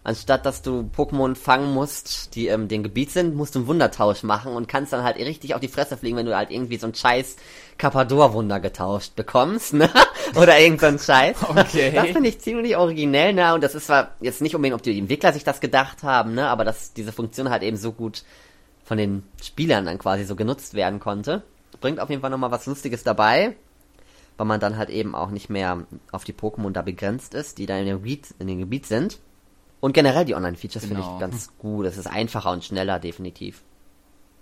anstatt 0.05 0.47
dass 0.47 0.63
du 0.63 0.89
Pokémon 0.97 1.35
fangen 1.35 1.75
musst, 1.75 2.35
die 2.35 2.49
ähm, 2.49 2.69
den 2.69 2.83
Gebiet 2.83 3.11
sind, 3.11 3.35
musst 3.35 3.55
du 3.55 3.61
einen 3.61 3.69
Wundertausch 3.69 4.23
machen 4.23 4.53
und 4.53 4.69
kannst 4.69 4.93
dann 4.93 5.05
halt 5.05 5.17
richtig 5.17 5.55
auf 5.55 5.61
die 5.61 5.69
Fresse 5.69 5.97
fliegen, 5.97 6.17
wenn 6.17 6.27
du 6.27 6.37
halt 6.37 6.51
irgendwie 6.51 6.79
so 6.79 6.87
ein 6.87 6.95
scheiß 6.95 7.37
Carpador-Wunder 7.77 8.61
getauscht 8.61 9.17
bekommst, 9.17 9.75
ne? 9.75 9.91
Oder 10.35 10.59
irgend 10.59 10.81
so 10.81 10.87
ein 10.87 10.99
Scheiß. 10.99 11.37
Okay. 11.49 11.93
Das 11.95 12.09
finde 12.09 12.29
ich 12.29 12.41
ziemlich 12.41 12.77
originell, 12.77 13.33
ne? 13.33 13.55
Und 13.55 13.63
das 13.63 13.75
ist 13.75 13.87
zwar 13.87 14.13
jetzt 14.21 14.41
nicht 14.41 14.55
unbedingt, 14.55 14.75
ob 14.75 14.83
die 14.83 14.99
Entwickler 14.99 15.33
sich 15.33 15.45
das 15.45 15.61
gedacht 15.61 16.03
haben, 16.03 16.35
ne? 16.35 16.49
Aber 16.49 16.65
dass 16.65 16.93
diese 16.93 17.13
Funktion 17.13 17.51
halt 17.51 17.63
eben 17.63 17.77
so 17.77 17.93
gut 17.93 18.25
von 18.85 18.99
den 18.99 19.23
Spielern 19.43 19.85
dann 19.85 19.99
quasi 19.99 20.25
so 20.25 20.35
genutzt 20.35 20.75
werden 20.75 21.01
konnte. 21.01 21.43
Bringt 21.81 22.01
auf 22.01 22.11
jeden 22.11 22.23
Fall 22.23 22.31
nochmal 22.31 22.51
was 22.51 22.67
Lustiges 22.67 23.05
dabei 23.05 23.55
weil 24.39 24.47
man 24.47 24.61
dann 24.61 24.79
halt 24.79 24.89
eben 24.89 25.15
auch 25.15 25.31
nicht 25.31 25.51
mehr 25.51 25.85
auf 26.13 26.25
die 26.25 26.33
Pokémon 26.33 26.71
da 26.71 26.81
begrenzt 26.81 27.35
ist, 27.35 27.59
die 27.59 27.67
da 27.67 27.77
in 27.77 27.87
dem 27.87 27.97
Gebiet, 27.99 28.35
in 28.39 28.47
dem 28.47 28.61
Gebiet 28.61 28.87
sind. 28.87 29.19
Und 29.81 29.93
generell 29.93 30.25
die 30.25 30.35
Online-Features 30.35 30.83
genau. 30.83 30.95
finde 30.95 31.01
ich 31.03 31.07
genau. 31.07 31.19
ganz 31.19 31.57
gut. 31.59 31.87
Es 31.87 31.97
ist 31.97 32.07
einfacher 32.07 32.51
und 32.51 32.65
schneller 32.65 32.99
definitiv 32.99 33.63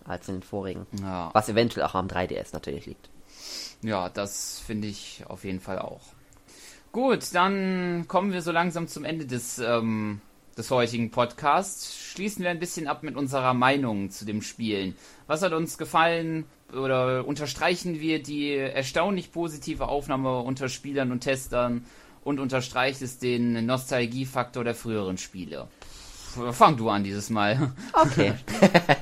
als 0.05 0.29
in 0.29 0.37
den 0.37 0.42
vorigen. 0.42 0.87
Ja. 1.01 1.31
Was 1.33 1.49
eventuell 1.49 1.87
auch 1.87 1.94
am 1.94 2.07
3DS 2.07 2.49
natürlich 2.53 2.87
liegt. 2.87 3.11
Ja, 3.83 4.09
das 4.09 4.62
finde 4.64 4.88
ich 4.88 5.25
auf 5.29 5.44
jeden 5.44 5.61
Fall 5.61 5.79
auch. 5.79 6.01
Gut, 6.92 7.35
dann 7.35 8.07
kommen 8.09 8.33
wir 8.33 8.40
so 8.40 8.53
langsam 8.53 8.88
zum 8.88 9.05
Ende 9.05 9.27
des, 9.27 9.59
ähm, 9.59 10.20
des 10.57 10.70
heutigen 10.70 11.11
Podcasts. 11.11 11.94
Schließen 11.94 12.42
wir 12.42 12.51
ein 12.51 12.59
bisschen 12.59 12.87
ab 12.87 13.03
mit 13.03 13.16
unserer 13.16 13.53
Meinung 13.53 14.11
zu 14.11 14.25
dem 14.25 14.40
Spielen. 14.40 14.96
Was 15.27 15.42
hat 15.42 15.53
uns 15.53 15.77
gefallen 15.77 16.46
oder 16.72 17.27
unterstreichen 17.27 18.01
wir 18.01 18.22
die 18.22 18.55
erstaunlich 18.55 19.31
positive 19.31 19.88
Aufnahme 19.88 20.38
unter 20.38 20.70
Spielern 20.70 21.12
und 21.12 21.20
Testern? 21.20 21.85
Und 22.27 22.41
unterstreicht 22.41 23.03
es 23.03 23.19
den 23.19 23.67
Nostalgiefaktor 23.67 24.65
der 24.65 24.75
früheren 24.75 25.17
Spiele. 25.17 25.69
Fang 26.51 26.77
du 26.77 26.91
an 26.91 27.05
dieses 27.05 27.31
Mal. 27.31 27.73
Okay. 27.93 28.35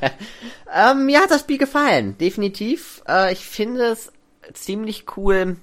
ähm, 0.74 1.06
mir 1.06 1.20
hat 1.20 1.30
das 1.30 1.40
Spiel 1.40 1.56
gefallen, 1.56 2.18
definitiv. 2.18 3.02
Äh, 3.08 3.32
ich 3.32 3.46
finde 3.46 3.84
es 3.86 4.12
ziemlich 4.52 5.06
cool 5.16 5.56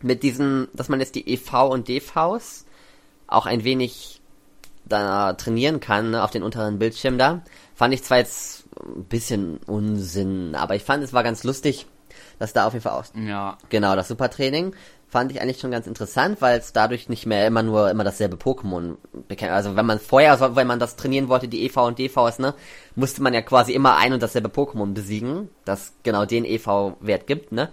mit 0.00 0.22
diesen, 0.22 0.68
dass 0.74 0.88
man 0.88 1.00
jetzt 1.00 1.16
die 1.16 1.28
EV 1.28 1.72
und 1.72 1.88
DVs 1.88 2.66
auch 3.26 3.46
ein 3.46 3.64
wenig 3.64 4.20
da 4.84 5.32
trainieren 5.32 5.80
kann 5.80 6.12
ne, 6.12 6.22
auf 6.22 6.30
den 6.30 6.44
unteren 6.44 6.78
Bildschirm 6.78 7.18
da. 7.18 7.42
Fand 7.74 7.94
ich 7.94 8.04
zwar 8.04 8.18
jetzt 8.18 8.64
ein 8.78 9.04
bisschen 9.06 9.56
Unsinn, 9.66 10.54
aber 10.54 10.76
ich 10.76 10.84
fand 10.84 11.02
es 11.02 11.12
war 11.12 11.24
ganz 11.24 11.42
lustig, 11.42 11.86
dass 12.38 12.52
da 12.52 12.68
auf 12.68 12.74
jeden 12.74 12.84
Fall 12.84 12.92
auch 12.92 13.04
ja. 13.16 13.58
genau 13.70 13.96
das 13.96 14.06
Supertraining 14.06 14.74
fand 15.08 15.30
ich 15.30 15.40
eigentlich 15.40 15.60
schon 15.60 15.70
ganz 15.70 15.86
interessant, 15.86 16.40
weil 16.40 16.58
es 16.58 16.72
dadurch 16.72 17.08
nicht 17.08 17.26
mehr 17.26 17.46
immer 17.46 17.62
nur 17.62 17.90
immer 17.90 18.04
dasselbe 18.04 18.36
Pokémon 18.36 18.96
bekämpft. 19.28 19.54
Also 19.54 19.76
wenn 19.76 19.86
man 19.86 20.00
vorher, 20.00 20.56
wenn 20.56 20.66
man 20.66 20.78
das 20.78 20.96
trainieren 20.96 21.28
wollte, 21.28 21.48
die 21.48 21.64
EV 21.64 21.86
und 21.86 21.98
DVs, 21.98 22.38
ne, 22.38 22.54
musste 22.94 23.22
man 23.22 23.32
ja 23.32 23.42
quasi 23.42 23.72
immer 23.72 23.96
ein 23.96 24.12
und 24.12 24.22
dasselbe 24.22 24.48
Pokémon 24.48 24.94
besiegen, 24.94 25.48
das 25.64 25.94
genau 26.02 26.24
den 26.24 26.44
EV-Wert 26.44 27.26
gibt, 27.26 27.52
ne. 27.52 27.70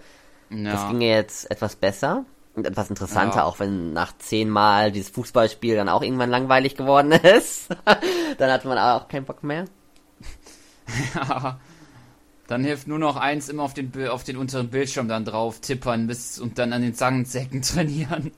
Ja. 0.50 0.72
Das 0.74 0.88
ging 0.88 1.02
ja 1.02 1.16
jetzt 1.16 1.50
etwas 1.50 1.76
besser 1.76 2.26
und 2.56 2.68
etwas 2.68 2.90
interessanter, 2.90 3.38
ja. 3.38 3.44
auch 3.46 3.60
wenn 3.60 3.94
nach 3.94 4.16
zehnmal 4.20 4.92
dieses 4.92 5.10
Fußballspiel 5.10 5.76
dann 5.76 5.90
auch 5.90 6.04
irgendwann 6.04 6.30
langweilig 6.30 6.76
geworden 6.76 7.12
ist. 7.24 7.70
dann 8.38 8.52
hatte 8.52 8.68
man 8.68 8.78
auch 8.78 9.08
keinen 9.08 9.26
Bock 9.26 9.44
mehr. 9.44 9.66
ja. 11.16 11.60
Dann 12.48 12.64
hilft 12.64 12.88
nur 12.88 13.00
noch 13.00 13.16
eins, 13.16 13.50
immer 13.50 13.64
auf 13.64 13.74
den, 13.74 13.92
auf 14.10 14.24
den 14.24 14.38
unteren 14.38 14.70
Bildschirm 14.70 15.08
dann 15.08 15.26
drauf 15.26 15.60
tippern 15.62 16.08
bis, 16.08 16.40
und 16.40 16.60
dann 16.60 16.74
an 16.74 16.82
den 16.82 16.94
Zangensäcken 16.94 17.62
trainieren. 17.64 18.32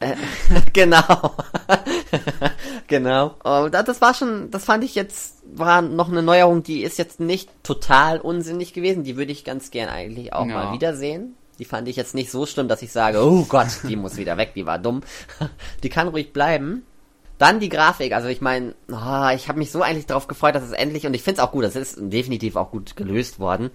Äh, 0.00 0.16
genau. 0.72 1.34
genau. 2.88 3.34
Oh, 3.44 3.68
das 3.70 4.00
war 4.00 4.14
schon, 4.14 4.50
das 4.50 4.64
fand 4.64 4.84
ich 4.84 4.94
jetzt, 4.94 5.42
war 5.54 5.80
noch 5.80 6.10
eine 6.10 6.22
Neuerung, 6.22 6.62
die 6.62 6.82
ist 6.82 6.98
jetzt 6.98 7.20
nicht 7.20 7.48
total 7.62 8.20
unsinnig 8.20 8.72
gewesen. 8.72 9.04
Die 9.04 9.16
würde 9.16 9.32
ich 9.32 9.44
ganz 9.44 9.70
gern 9.70 9.88
eigentlich 9.88 10.32
auch 10.32 10.46
ja. 10.46 10.54
mal 10.54 10.72
wiedersehen. 10.74 11.36
Die 11.58 11.64
fand 11.64 11.86
ich 11.86 11.96
jetzt 11.96 12.14
nicht 12.14 12.30
so 12.30 12.46
schlimm, 12.46 12.66
dass 12.66 12.82
ich 12.82 12.92
sage, 12.92 13.22
oh 13.22 13.44
Gott, 13.44 13.68
die 13.88 13.96
muss 13.96 14.16
wieder 14.16 14.36
weg, 14.36 14.52
die 14.54 14.66
war 14.66 14.78
dumm. 14.78 15.02
Die 15.82 15.90
kann 15.90 16.08
ruhig 16.08 16.32
bleiben. 16.32 16.84
Dann 17.42 17.58
die 17.58 17.70
Grafik, 17.70 18.12
also 18.12 18.28
ich 18.28 18.40
meine, 18.40 18.72
oh, 18.92 19.28
ich 19.34 19.48
habe 19.48 19.58
mich 19.58 19.72
so 19.72 19.82
eigentlich 19.82 20.06
darauf 20.06 20.28
gefreut, 20.28 20.54
dass 20.54 20.62
es 20.62 20.70
endlich, 20.70 21.08
und 21.08 21.14
ich 21.14 21.24
finde 21.24 21.40
es 21.40 21.44
auch 21.44 21.50
gut, 21.50 21.64
das 21.64 21.74
ist 21.74 21.96
definitiv 21.98 22.54
auch 22.54 22.70
gut 22.70 22.94
gelöst 22.94 23.40
worden, 23.40 23.72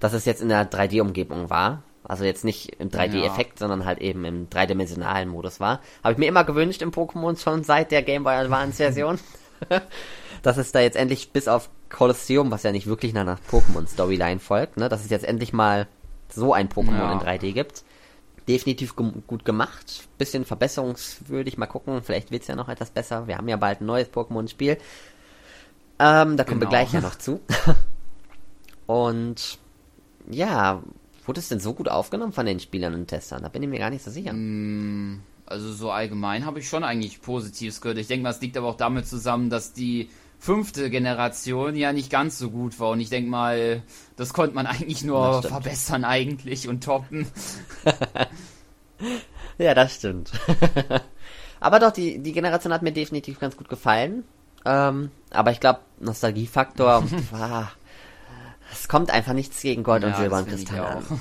dass 0.00 0.14
es 0.14 0.24
jetzt 0.24 0.40
in 0.40 0.48
der 0.48 0.70
3D-Umgebung 0.70 1.50
war. 1.50 1.82
Also 2.04 2.24
jetzt 2.24 2.42
nicht 2.42 2.76
im 2.80 2.88
3D-Effekt, 2.88 3.60
ja. 3.60 3.68
sondern 3.68 3.84
halt 3.84 3.98
eben 3.98 4.24
im 4.24 4.48
dreidimensionalen 4.48 5.28
Modus 5.28 5.60
war. 5.60 5.82
Habe 6.02 6.12
ich 6.14 6.18
mir 6.18 6.24
immer 6.24 6.44
gewünscht 6.44 6.80
im 6.80 6.90
Pokémon 6.90 7.38
schon 7.38 7.64
seit 7.64 7.90
der 7.90 8.02
Game 8.02 8.24
Boy 8.24 8.32
Advance-Version. 8.32 9.18
dass 10.42 10.56
es 10.56 10.72
da 10.72 10.80
jetzt 10.80 10.96
endlich 10.96 11.32
bis 11.32 11.48
auf 11.48 11.68
Colosseum, 11.90 12.50
was 12.50 12.62
ja 12.62 12.72
nicht 12.72 12.86
wirklich 12.86 13.12
nach 13.12 13.20
einer 13.20 13.38
Pokémon-Storyline 13.50 14.40
folgt, 14.40 14.78
ne, 14.78 14.88
dass 14.88 15.04
es 15.04 15.10
jetzt 15.10 15.26
endlich 15.26 15.52
mal 15.52 15.86
so 16.30 16.54
ein 16.54 16.70
Pokémon 16.70 16.96
ja. 16.96 17.12
in 17.12 17.18
3D 17.18 17.52
gibt 17.52 17.84
definitiv 18.48 18.96
gut 18.96 19.44
gemacht. 19.44 20.08
Bisschen 20.18 20.44
verbesserungswürdig. 20.44 21.58
Mal 21.58 21.66
gucken, 21.66 22.02
vielleicht 22.02 22.30
wird 22.30 22.42
es 22.42 22.48
ja 22.48 22.56
noch 22.56 22.68
etwas 22.68 22.90
besser. 22.90 23.26
Wir 23.26 23.38
haben 23.38 23.48
ja 23.48 23.56
bald 23.56 23.80
ein 23.80 23.86
neues 23.86 24.08
Pokémon-Spiel. 24.12 24.78
Ähm, 25.98 26.36
da 26.36 26.44
kommen 26.44 26.60
genau. 26.60 26.72
wir 26.72 26.78
gleich 26.78 26.92
ja 26.92 27.00
noch 27.00 27.16
zu. 27.16 27.40
Und 28.86 29.58
ja, 30.28 30.82
wurde 31.24 31.40
es 31.40 31.48
denn 31.48 31.60
so 31.60 31.74
gut 31.74 31.88
aufgenommen 31.88 32.32
von 32.32 32.46
den 32.46 32.60
Spielern 32.60 32.94
und 32.94 33.06
Testern? 33.06 33.42
Da 33.42 33.48
bin 33.48 33.62
ich 33.62 33.68
mir 33.68 33.78
gar 33.78 33.90
nicht 33.90 34.04
so 34.04 34.10
sicher. 34.10 34.32
Mm, 34.32 35.20
also 35.46 35.72
so 35.72 35.90
allgemein 35.90 36.44
habe 36.44 36.58
ich 36.58 36.68
schon 36.68 36.84
eigentlich 36.84 37.22
Positives 37.22 37.80
gehört. 37.80 37.98
Ich 37.98 38.06
denke 38.08 38.24
mal, 38.24 38.30
es 38.30 38.40
liegt 38.40 38.56
aber 38.56 38.68
auch 38.68 38.76
damit 38.76 39.06
zusammen, 39.06 39.50
dass 39.50 39.72
die 39.72 40.10
fünfte 40.42 40.90
Generation 40.90 41.76
ja 41.76 41.92
nicht 41.92 42.10
ganz 42.10 42.36
so 42.36 42.50
gut 42.50 42.80
war. 42.80 42.90
Und 42.90 42.98
ich 42.98 43.10
denke 43.10 43.30
mal, 43.30 43.84
das 44.16 44.32
konnte 44.32 44.56
man 44.56 44.66
eigentlich 44.66 45.04
nur 45.04 45.40
verbessern 45.40 46.04
eigentlich 46.04 46.68
und 46.68 46.82
toppen. 46.82 47.28
ja, 49.58 49.72
das 49.72 49.94
stimmt. 49.94 50.32
aber 51.60 51.78
doch, 51.78 51.92
die, 51.92 52.18
die 52.18 52.32
Generation 52.32 52.72
hat 52.72 52.82
mir 52.82 52.90
definitiv 52.90 53.38
ganz 53.38 53.56
gut 53.56 53.68
gefallen. 53.68 54.24
Ähm, 54.64 55.12
aber 55.30 55.52
ich 55.52 55.60
glaube, 55.60 55.78
Nostalgiefaktor, 56.00 57.04
ah, 57.34 57.68
es 58.72 58.88
kommt 58.88 59.12
einfach 59.12 59.34
nichts 59.34 59.62
gegen 59.62 59.84
Gold 59.84 60.02
ja, 60.02 60.08
und 60.08 60.16
Silber 60.16 60.38
und 60.38 60.48
Kristall 60.48 60.80
an. 60.80 61.20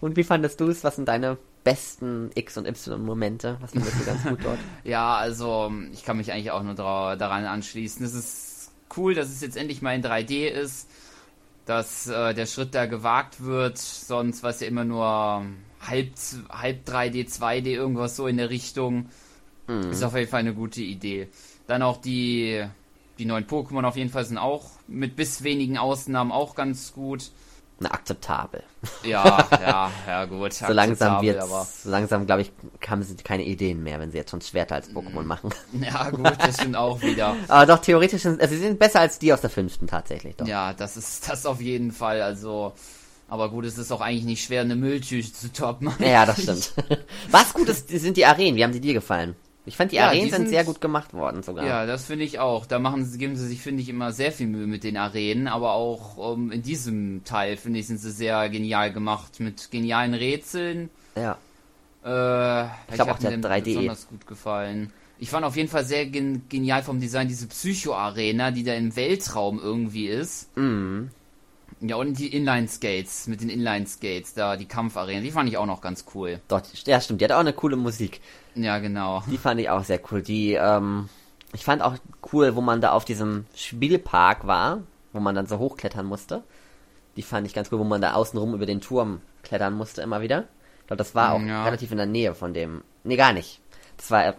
und 0.00 0.16
wie 0.16 0.24
fandest 0.24 0.58
du 0.58 0.68
es? 0.68 0.82
Was 0.82 0.96
sind 0.96 1.06
deine 1.06 1.38
besten 1.66 2.30
X- 2.36 2.56
und 2.56 2.66
Y-Momente? 2.66 3.56
Was 3.60 3.72
findest 3.72 4.00
du 4.00 4.04
ganz 4.04 4.22
gut 4.22 4.38
dort? 4.44 4.58
ja, 4.84 5.16
also 5.16 5.72
ich 5.92 6.04
kann 6.04 6.16
mich 6.16 6.32
eigentlich 6.32 6.52
auch 6.52 6.62
nur 6.62 6.74
daran 6.74 7.44
anschließen. 7.44 8.06
Es 8.06 8.14
ist 8.14 8.70
cool, 8.96 9.14
dass 9.14 9.30
es 9.30 9.40
jetzt 9.40 9.56
endlich 9.56 9.82
mal 9.82 9.96
in 9.96 10.02
3D 10.02 10.46
ist, 10.46 10.88
dass 11.64 12.06
äh, 12.06 12.34
der 12.34 12.46
Schritt 12.46 12.76
da 12.76 12.86
gewagt 12.86 13.42
wird. 13.42 13.78
Sonst 13.78 14.44
war 14.44 14.50
es 14.50 14.60
ja 14.60 14.68
immer 14.68 14.84
nur 14.84 15.44
halb, 15.80 16.12
halb 16.50 16.88
3D, 16.88 17.28
2D, 17.28 17.66
irgendwas 17.66 18.14
so 18.14 18.28
in 18.28 18.36
der 18.36 18.48
Richtung. 18.48 19.06
Mhm. 19.66 19.90
Ist 19.90 20.04
auf 20.04 20.14
jeden 20.14 20.30
Fall 20.30 20.40
eine 20.40 20.54
gute 20.54 20.82
Idee. 20.82 21.26
Dann 21.66 21.82
auch 21.82 22.00
die, 22.00 22.64
die 23.18 23.24
neuen 23.24 23.48
Pokémon 23.48 23.82
auf 23.82 23.96
jeden 23.96 24.10
Fall 24.10 24.24
sind 24.24 24.38
auch 24.38 24.70
mit 24.86 25.16
bis 25.16 25.42
wenigen 25.42 25.78
Ausnahmen 25.78 26.30
auch 26.30 26.54
ganz 26.54 26.92
gut. 26.92 27.32
Na, 27.78 27.90
akzeptabel. 27.90 28.62
Ja, 29.02 29.46
ja, 29.60 29.92
ja, 30.06 30.24
gut. 30.24 30.54
so 30.54 30.72
langsam 30.72 31.20
wird, 31.20 31.42
so 31.42 31.90
langsam, 31.90 32.24
glaube 32.24 32.42
ich, 32.42 32.52
haben 32.88 33.02
sie 33.02 33.16
keine 33.16 33.44
Ideen 33.44 33.82
mehr, 33.82 34.00
wenn 34.00 34.10
sie 34.10 34.16
jetzt 34.16 34.30
schon 34.30 34.40
Schwerter 34.40 34.76
als 34.76 34.88
Pokémon 34.90 35.22
mm. 35.22 35.26
machen. 35.26 35.50
Ja, 35.80 36.08
gut, 36.08 36.32
das 36.38 36.54
stimmt 36.54 36.76
auch 36.76 37.02
wieder. 37.02 37.36
Aber 37.48 37.66
doch, 37.66 37.80
theoretisch 37.80 38.22
sind, 38.22 38.40
also 38.40 38.54
sie 38.54 38.60
sind 38.60 38.78
besser 38.78 39.00
als 39.00 39.18
die 39.18 39.30
aus 39.30 39.42
der 39.42 39.50
fünften 39.50 39.86
tatsächlich, 39.86 40.36
doch. 40.36 40.46
Ja, 40.46 40.72
das 40.72 40.96
ist, 40.96 41.28
das 41.28 41.44
auf 41.44 41.60
jeden 41.60 41.92
Fall, 41.92 42.22
also, 42.22 42.72
aber 43.28 43.50
gut, 43.50 43.66
es 43.66 43.76
ist 43.76 43.92
auch 43.92 44.00
eigentlich 44.00 44.24
nicht 44.24 44.44
schwer, 44.44 44.62
eine 44.62 44.76
Mülltüte 44.76 45.32
zu 45.32 45.52
toppen. 45.52 45.92
Ja, 45.98 46.24
das 46.24 46.42
stimmt. 46.42 46.72
Was 47.30 47.52
gut 47.52 47.68
ist, 47.68 47.88
sind 47.88 48.16
die 48.16 48.24
Arenen, 48.24 48.56
wie 48.56 48.64
haben 48.64 48.72
sie 48.72 48.80
dir 48.80 48.94
gefallen? 48.94 49.36
Ich 49.66 49.76
fand 49.76 49.90
die 49.90 49.96
ja, 49.96 50.06
Arenen 50.06 50.24
die 50.24 50.30
sind, 50.30 50.42
sind, 50.42 50.48
sehr 50.50 50.64
gut 50.64 50.80
gemacht 50.80 51.12
worden 51.12 51.42
sogar. 51.42 51.66
Ja, 51.66 51.86
das 51.86 52.06
finde 52.06 52.24
ich 52.24 52.38
auch. 52.38 52.66
Da 52.66 52.78
machen 52.78 53.04
sie, 53.04 53.18
geben 53.18 53.34
sie 53.34 53.48
sich, 53.48 53.60
finde 53.60 53.82
ich, 53.82 53.88
immer 53.88 54.12
sehr 54.12 54.30
viel 54.30 54.46
Mühe 54.46 54.68
mit 54.68 54.84
den 54.84 54.96
Arenen, 54.96 55.48
aber 55.48 55.72
auch 55.72 56.16
um, 56.16 56.46
ähm, 56.46 56.52
in 56.52 56.62
diesem 56.62 57.24
Teil, 57.24 57.56
finde 57.56 57.80
ich, 57.80 57.88
sind 57.88 57.98
sie 57.98 58.12
sehr 58.12 58.48
genial 58.48 58.92
gemacht. 58.92 59.40
Mit 59.40 59.72
genialen 59.72 60.14
Rätseln. 60.14 60.88
Ja. 61.16 61.36
Äh, 62.04 62.66
ich 62.88 62.94
glaube 62.94 63.12
auch 63.12 63.18
der 63.18 63.38
3D. 63.38 63.64
besonders 63.64 64.08
gut 64.08 64.26
gefallen. 64.28 64.92
Ich 65.18 65.30
fand 65.30 65.44
auf 65.44 65.56
jeden 65.56 65.68
Fall 65.68 65.84
sehr 65.84 66.06
gen 66.06 66.42
genial 66.48 66.82
vom 66.82 67.00
Design 67.00 67.26
diese 67.26 67.48
Psycho-Arena, 67.48 68.52
die 68.52 68.62
da 68.62 68.74
im 68.74 68.94
Weltraum 68.94 69.58
irgendwie 69.58 70.06
ist. 70.06 70.56
Mhm. 70.56 71.10
Ja, 71.80 71.96
und 71.96 72.18
die 72.18 72.34
Inline-Skates, 72.34 73.26
mit 73.26 73.42
den 73.42 73.50
Inline-Skates, 73.50 74.34
da 74.34 74.56
die 74.56 74.66
Kampfarena, 74.66 75.20
die 75.20 75.30
fand 75.30 75.48
ich 75.48 75.58
auch 75.58 75.66
noch 75.66 75.82
ganz 75.82 76.06
cool. 76.14 76.40
Doch, 76.48 76.62
ja, 76.86 77.00
stimmt, 77.00 77.20
die 77.20 77.24
hat 77.26 77.32
auch 77.32 77.40
eine 77.40 77.52
coole 77.52 77.76
Musik. 77.76 78.20
Ja, 78.54 78.78
genau. 78.78 79.22
Die 79.26 79.36
fand 79.36 79.60
ich 79.60 79.68
auch 79.68 79.84
sehr 79.84 80.00
cool. 80.10 80.22
Die, 80.22 80.54
ähm, 80.54 81.08
ich 81.52 81.64
fand 81.64 81.82
auch 81.82 81.96
cool, 82.32 82.56
wo 82.56 82.62
man 82.62 82.80
da 82.80 82.92
auf 82.92 83.04
diesem 83.04 83.44
Spielpark 83.54 84.46
war, 84.46 84.80
wo 85.12 85.20
man 85.20 85.34
dann 85.34 85.46
so 85.46 85.58
hochklettern 85.58 86.06
musste. 86.06 86.42
Die 87.16 87.22
fand 87.22 87.46
ich 87.46 87.54
ganz 87.54 87.70
cool, 87.70 87.78
wo 87.78 87.84
man 87.84 88.00
da 88.00 88.14
außenrum 88.14 88.54
über 88.54 88.66
den 88.66 88.80
Turm 88.80 89.20
klettern 89.42 89.74
musste 89.74 90.02
immer 90.02 90.20
wieder. 90.20 90.44
Ich 90.80 90.86
glaube, 90.86 90.98
das 90.98 91.14
war 91.14 91.32
auch 91.32 91.40
ja. 91.40 91.64
relativ 91.64 91.90
in 91.90 91.96
der 91.98 92.06
Nähe 92.06 92.34
von 92.34 92.54
dem. 92.54 92.82
Nee, 93.04 93.16
gar 93.16 93.32
nicht. 93.32 93.60
Das 93.96 94.10
war 94.10 94.34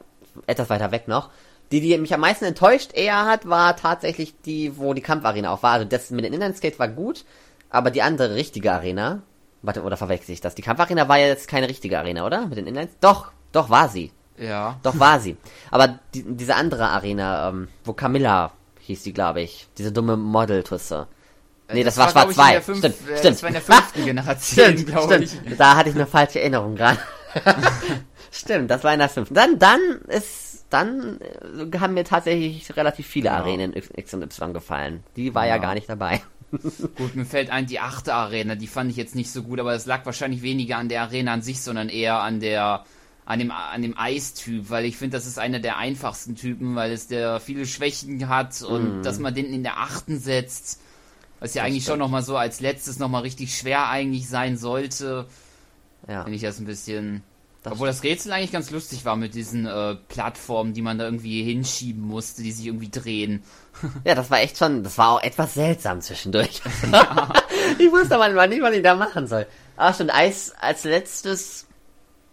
etwas 0.46 0.70
weiter 0.70 0.92
weg 0.92 1.08
noch. 1.08 1.30
Die, 1.72 1.82
die 1.82 1.98
mich 1.98 2.14
am 2.14 2.22
meisten 2.22 2.46
enttäuscht 2.46 2.92
eher 2.94 3.26
hat, 3.26 3.48
war 3.48 3.76
tatsächlich 3.76 4.34
die, 4.42 4.78
wo 4.78 4.94
die 4.94 5.02
Kampfarena 5.02 5.52
auch 5.52 5.64
war. 5.64 5.74
Also 5.74 5.86
das 5.86 6.12
mit 6.12 6.24
den 6.24 6.34
Inline-Skate 6.34 6.80
war 6.80 6.88
gut, 6.88 7.26
aber 7.70 7.92
die 7.92 8.02
andere 8.02 8.36
richtige 8.36 8.72
Arena, 8.72 9.22
warte, 9.62 9.84
oder 9.84 9.98
verwechsel 9.98 10.34
ich 10.34 10.42
das? 10.42 10.56
Die 10.56 10.62
Kampfarena 10.62 11.10
war 11.10 11.18
ja 11.18 11.28
jetzt 11.28 11.48
keine 11.48 11.68
richtige 11.68 12.00
Arena, 12.00 12.26
oder? 12.26 12.48
Mit 12.48 12.58
den 12.58 12.68
Inlines? 12.68 12.92
Doch, 13.02 13.32
doch 13.52 13.70
war 13.70 13.90
sie. 13.90 14.12
Ja. 14.38 14.80
Doch 14.84 14.98
war 15.00 15.20
sie. 15.20 15.36
Aber 15.72 16.00
die, 16.14 16.24
diese 16.24 16.56
andere 16.56 16.90
Arena, 16.90 17.50
ähm, 17.50 17.68
wo 17.84 17.94
Camilla 17.94 18.54
hieß 18.82 19.04
die, 19.04 19.14
glaube 19.14 19.42
ich. 19.42 19.68
Diese 19.78 19.92
dumme 19.92 20.16
Model-Tusse. 20.16 21.08
Äh, 21.68 21.74
nee, 21.74 21.84
das, 21.84 21.96
das 21.96 22.16
war 22.16 22.24
Schwarz 22.24 22.36
2. 22.36 22.62
Stimmt, 22.62 22.84
äh, 22.86 22.92
stimmt. 23.18 23.36
Das 23.36 23.44
war 23.44 23.50
in 23.50 23.54
der 23.54 23.62
fünften 23.62 24.06
Generation, 24.06 24.76
glaube 24.86 25.24
ich. 25.24 25.32
Da 25.58 25.76
hatte 25.76 25.90
ich 25.90 25.96
eine 25.96 26.06
falsche 26.06 26.40
Erinnerung 26.40 26.76
gerade. 26.76 27.00
stimmt, 28.32 28.72
das 28.72 28.84
war 28.84 28.94
in 28.94 29.00
der 29.00 29.10
fünften. 29.10 29.34
Dann, 29.34 29.60
dann 29.60 29.80
ist 30.08 30.47
dann 30.70 31.20
äh, 31.22 31.78
haben 31.80 31.94
mir 31.94 32.04
tatsächlich 32.04 32.76
relativ 32.76 33.08
viele 33.08 33.28
ja. 33.28 33.38
Arenen 33.38 33.74
X 33.74 34.14
und 34.14 34.24
Y 34.24 34.54
gefallen. 34.54 35.04
Die 35.16 35.34
war 35.34 35.46
ja, 35.46 35.56
ja 35.56 35.62
gar 35.62 35.74
nicht 35.74 35.90
dabei. 35.90 36.22
gut, 36.96 37.16
mir 37.16 37.26
fällt 37.26 37.50
ein, 37.50 37.66
die 37.66 37.80
achte 37.80 38.14
Arena, 38.14 38.56
die 38.56 38.68
fand 38.68 38.90
ich 38.90 38.98
jetzt 38.98 39.16
nicht 39.16 39.32
so 39.32 39.44
gut, 39.44 39.60
aber 39.60 39.74
es 39.74 39.86
lag 39.86 40.06
wahrscheinlich 40.06 40.42
weniger 40.42 40.78
an 40.78 40.90
der 40.90 41.02
Arena 41.02 41.34
an 41.34 41.42
sich, 41.42 41.62
sondern 41.62 41.90
eher 41.90 42.20
an 42.20 42.40
der 42.40 42.86
an 43.26 43.40
dem, 43.40 43.52
an 43.52 43.82
dem 43.82 43.98
Eistyp, 43.98 44.70
weil 44.70 44.86
ich 44.86 44.96
finde, 44.96 45.18
das 45.18 45.28
ist 45.28 45.38
einer 45.38 45.60
der 45.60 45.78
einfachsten 45.78 46.36
Typen, 46.36 46.76
weil 46.76 46.94
es 46.94 47.08
der 47.08 47.42
viele 47.42 47.66
Schwächen 47.66 48.30
hat 48.30 48.62
und 48.62 49.02
mm. 49.02 49.04
dass 49.04 49.20
man 49.20 49.36
den 49.36 49.48
in 49.48 49.64
der 49.64 49.80
achten 49.80 50.18
setzt, 50.18 50.80
was 51.42 51.54
ja 51.54 51.62
das 51.62 51.68
eigentlich 51.68 51.84
stimmt. 51.84 51.96
schon 51.96 52.00
nochmal 52.00 52.24
so 52.24 52.38
als 52.38 52.62
letztes 52.62 53.00
nochmal 53.00 53.24
richtig 53.24 53.54
schwer 53.58 53.90
eigentlich 53.90 54.30
sein 54.30 54.56
sollte, 54.56 55.28
ja. 56.08 56.24
finde 56.24 56.38
ich 56.38 56.42
das 56.42 56.60
ein 56.60 56.66
bisschen 56.66 57.22
das 57.64 57.74
Obwohl 57.74 57.88
das 57.88 58.04
Rätsel 58.04 58.32
eigentlich 58.32 58.52
ganz 58.52 58.72
lustig 58.72 59.04
war 59.04 59.16
mit 59.16 59.34
diesen 59.34 59.66
äh, 59.66 59.96
Plattformen, 60.08 60.74
die 60.74 60.82
man 60.82 60.98
da 60.98 61.06
irgendwie 61.06 61.44
hinschieben 61.44 62.04
musste, 62.04 62.44
die 62.44 62.52
sich 62.52 62.66
irgendwie 62.66 62.90
drehen. 62.90 63.44
Ja, 64.04 64.16
das 64.16 64.32
war 64.32 64.40
echt 64.40 64.58
schon, 64.58 64.84
das 64.84 64.98
war 64.98 65.12
auch 65.12 65.22
etwas 65.22 65.54
seltsam 65.54 66.02
zwischendurch. 66.02 66.62
Ja. 66.92 67.32
ich 67.78 67.92
wusste 67.92 68.18
manchmal 68.18 68.48
nicht, 68.48 68.62
was 68.62 68.74
ich 68.74 68.82
da 68.82 68.96
machen 68.96 69.28
soll. 69.28 69.46
Ach 69.76 69.94
stimmt, 69.94 70.16
Eis 70.16 70.52
als 70.60 70.84
letztes 70.84 71.68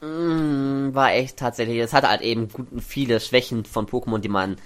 mh, 0.01 0.09
mm, 0.09 0.95
war 0.95 1.13
echt 1.13 1.37
tatsächlich, 1.37 1.79
es 1.79 1.93
hatte 1.93 2.09
halt 2.09 2.23
eben 2.23 2.49
gut, 2.49 2.67
viele 2.83 3.21
Schwächen 3.21 3.67
von 3.67 3.87
Pokémon, 3.87 4.21
die 4.21 4.31
man 4.31 4.57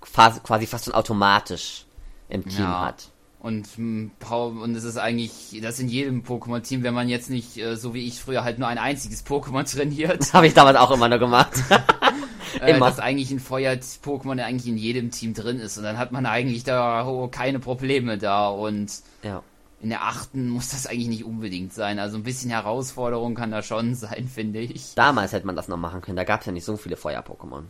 quasi 0.00 0.66
fast 0.66 0.84
schon 0.84 0.94
automatisch 0.94 1.86
im 2.28 2.44
Team 2.44 2.64
ja. 2.64 2.86
hat. 2.86 3.08
Und, 3.40 3.68
hm, 3.76 4.10
und 4.28 4.74
es 4.74 4.82
ist 4.82 4.96
eigentlich, 4.96 5.60
das 5.62 5.78
in 5.78 5.88
jedem 5.88 6.22
Pokémon-Team, 6.22 6.82
wenn 6.82 6.94
man 6.94 7.08
jetzt 7.08 7.30
nicht, 7.30 7.56
äh, 7.56 7.76
so 7.76 7.94
wie 7.94 8.06
ich 8.06 8.20
früher, 8.20 8.42
halt 8.42 8.58
nur 8.58 8.66
ein 8.66 8.78
einziges 8.78 9.24
Pokémon 9.24 9.64
trainiert. 9.72 10.32
Habe 10.32 10.48
ich 10.48 10.54
damals 10.54 10.76
auch 10.76 10.90
immer 10.90 11.08
nur 11.08 11.18
gemacht. 11.18 11.52
äh, 12.60 12.72
immer. 12.76 12.86
Dass 12.86 12.98
eigentlich 12.98 13.30
ein 13.30 13.40
Feuer-Pokémon 13.40 14.42
eigentlich 14.42 14.68
in 14.68 14.76
jedem 14.76 15.10
Team 15.10 15.34
drin 15.34 15.60
ist. 15.60 15.78
Und 15.78 15.84
dann 15.84 15.98
hat 15.98 16.12
man 16.12 16.26
eigentlich 16.26 16.64
da 16.64 17.06
oh, 17.06 17.28
keine 17.28 17.58
Probleme 17.58 18.18
da. 18.18 18.48
Und 18.48 18.90
ja. 19.22 19.42
in 19.80 19.90
der 19.90 20.02
achten 20.02 20.48
muss 20.48 20.70
das 20.70 20.86
eigentlich 20.86 21.08
nicht 21.08 21.24
unbedingt 21.24 21.72
sein. 21.72 21.98
Also 21.98 22.16
ein 22.16 22.22
bisschen 22.22 22.50
Herausforderung 22.50 23.34
kann 23.34 23.50
da 23.50 23.62
schon 23.62 23.94
sein, 23.94 24.28
finde 24.32 24.60
ich. 24.60 24.94
Damals 24.94 25.32
hätte 25.32 25.46
man 25.46 25.56
das 25.56 25.68
noch 25.68 25.76
machen 25.76 26.00
können. 26.00 26.16
Da 26.16 26.24
gab 26.24 26.40
es 26.40 26.46
ja 26.46 26.52
nicht 26.52 26.64
so 26.64 26.76
viele 26.76 26.96
Feuer-Pokémon. 26.96 27.64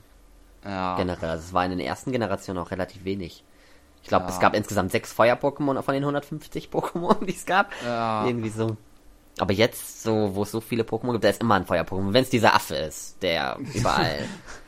Ja. 0.65 0.97
Generell. 0.97 1.37
Das 1.37 1.53
war 1.53 1.65
in 1.65 1.71
den 1.71 1.81
ersten 1.81 2.13
Generationen 2.13 2.59
auch 2.59 2.71
relativ 2.71 3.05
wenig. 3.05 3.45
Ich 4.03 4.09
glaube, 4.09 4.27
ja. 4.27 4.31
es 4.31 4.41
gab 4.41 4.55
insgesamt 4.55 4.91
sechs 4.91 5.13
Feuer-Pokémon 5.13 5.83
von 5.83 5.95
den 5.95 6.03
150 6.03 6.71
Pokémon, 6.71 7.25
die 7.27 7.35
es 7.35 7.47
gab. 7.47 7.71
Ja. 7.85 8.27
Irgendwie 8.27 8.51
so. 8.51 8.77
Aber 9.39 9.53
jetzt, 9.53 10.03
so, 10.03 10.35
wo 10.35 10.43
es 10.43 10.51
so 10.51 10.61
viele 10.61 10.83
Pokémon 10.83 11.13
gibt, 11.13 11.25
da 11.25 11.29
ist 11.29 11.41
immer 11.41 11.55
ein 11.55 11.67
Feuer-Pokémon. 11.67 12.13
Wenn 12.13 12.25
es 12.25 12.31
dieser 12.31 12.55
Affe 12.55 12.75
ist, 12.77 13.23
der 13.23 13.59
überall, 13.75 14.19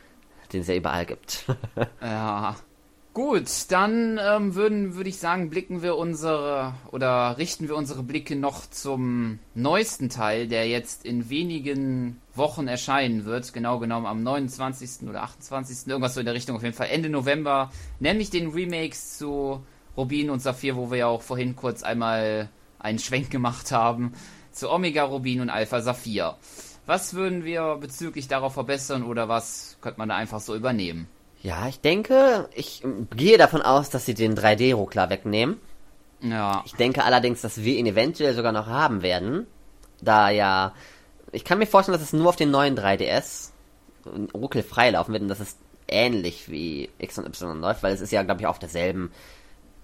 den 0.52 0.60
es 0.60 0.68
ja 0.68 0.74
überall 0.74 1.06
gibt. 1.06 1.44
ja. 2.00 2.54
Gut, 3.22 3.50
dann 3.68 4.18
ähm, 4.18 4.54
würden, 4.54 4.94
würde 4.94 5.10
ich 5.10 5.18
sagen, 5.18 5.50
blicken 5.50 5.82
wir 5.82 5.98
unsere 5.98 6.72
oder 6.90 7.36
richten 7.36 7.68
wir 7.68 7.76
unsere 7.76 8.02
Blicke 8.02 8.34
noch 8.34 8.64
zum 8.64 9.40
neuesten 9.54 10.08
Teil, 10.08 10.48
der 10.48 10.66
jetzt 10.66 11.04
in 11.04 11.28
wenigen 11.28 12.18
Wochen 12.34 12.66
erscheinen 12.66 13.26
wird. 13.26 13.52
Genau 13.52 13.78
genommen 13.78 14.06
am 14.06 14.22
29. 14.22 15.06
oder 15.06 15.22
28. 15.24 15.86
Irgendwas 15.86 16.14
so 16.14 16.20
in 16.20 16.24
der 16.24 16.34
Richtung, 16.34 16.56
auf 16.56 16.62
jeden 16.62 16.74
Fall 16.74 16.88
Ende 16.88 17.10
November. 17.10 17.70
Nämlich 17.98 18.30
den 18.30 18.52
Remakes 18.52 19.18
zu 19.18 19.62
Rubin 19.98 20.30
und 20.30 20.40
Saphir, 20.40 20.76
wo 20.76 20.90
wir 20.90 20.96
ja 20.96 21.06
auch 21.06 21.20
vorhin 21.20 21.56
kurz 21.56 21.82
einmal 21.82 22.48
einen 22.78 22.98
Schwenk 22.98 23.28
gemacht 23.28 23.70
haben. 23.70 24.14
Zu 24.50 24.70
Omega 24.70 25.04
Rubin 25.04 25.42
und 25.42 25.50
Alpha 25.50 25.82
Saphir. 25.82 26.36
Was 26.86 27.12
würden 27.12 27.44
wir 27.44 27.76
bezüglich 27.78 28.28
darauf 28.28 28.54
verbessern 28.54 29.02
oder 29.02 29.28
was 29.28 29.76
könnte 29.82 29.98
man 29.98 30.08
da 30.08 30.16
einfach 30.16 30.40
so 30.40 30.56
übernehmen? 30.56 31.06
Ja, 31.42 31.68
ich 31.68 31.80
denke, 31.80 32.48
ich 32.54 32.82
gehe 33.16 33.38
davon 33.38 33.62
aus, 33.62 33.88
dass 33.88 34.04
sie 34.04 34.14
den 34.14 34.36
3D-Ruckler 34.36 35.08
wegnehmen. 35.08 35.58
Ja. 36.20 36.62
Ich 36.66 36.74
denke 36.74 37.04
allerdings, 37.04 37.40
dass 37.40 37.62
wir 37.62 37.76
ihn 37.76 37.86
eventuell 37.86 38.34
sogar 38.34 38.52
noch 38.52 38.66
haben 38.66 39.02
werden. 39.02 39.46
Da 40.02 40.28
ja, 40.28 40.74
ich 41.32 41.44
kann 41.44 41.58
mir 41.58 41.66
vorstellen, 41.66 41.98
dass 41.98 42.06
es 42.06 42.12
nur 42.12 42.28
auf 42.28 42.36
den 42.36 42.50
neuen 42.50 42.76
3DS 42.76 43.50
Ruckel 44.34 44.62
freilaufen 44.62 45.12
wird 45.12 45.22
und 45.22 45.28
dass 45.28 45.40
es 45.40 45.56
ähnlich 45.88 46.50
wie 46.50 46.90
X 46.98 47.18
und 47.18 47.26
Y 47.26 47.60
läuft, 47.60 47.82
weil 47.82 47.94
es 47.94 48.00
ist 48.00 48.12
ja, 48.12 48.22
glaube 48.22 48.42
ich, 48.42 48.46
auf 48.46 48.58
derselben 48.58 49.10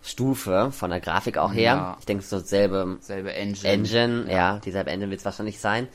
Stufe 0.03 0.71
von 0.73 0.90
der 0.90 1.01
Grafik 1.01 1.38
auch 1.38 1.53
her. 1.53 1.75
Ja. 1.75 1.97
Ich 1.99 2.07
denke, 2.07 2.23
so 2.23 2.38
selbe, 2.38 2.99
selbe 3.01 3.33
Engine. 3.33 3.69
Engine, 3.69 4.25
ja, 4.29 4.37
ja 4.37 4.59
dieselbe 4.59 4.90
Engine 4.90 5.11
wird 5.11 5.21
es 5.21 5.25
wahrscheinlich 5.25 5.59
sein. 5.59 5.88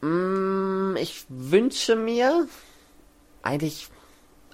Mm, 0.00 0.96
ich 0.96 1.24
wünsche 1.28 1.96
mir 1.96 2.46
eigentlich 3.42 3.88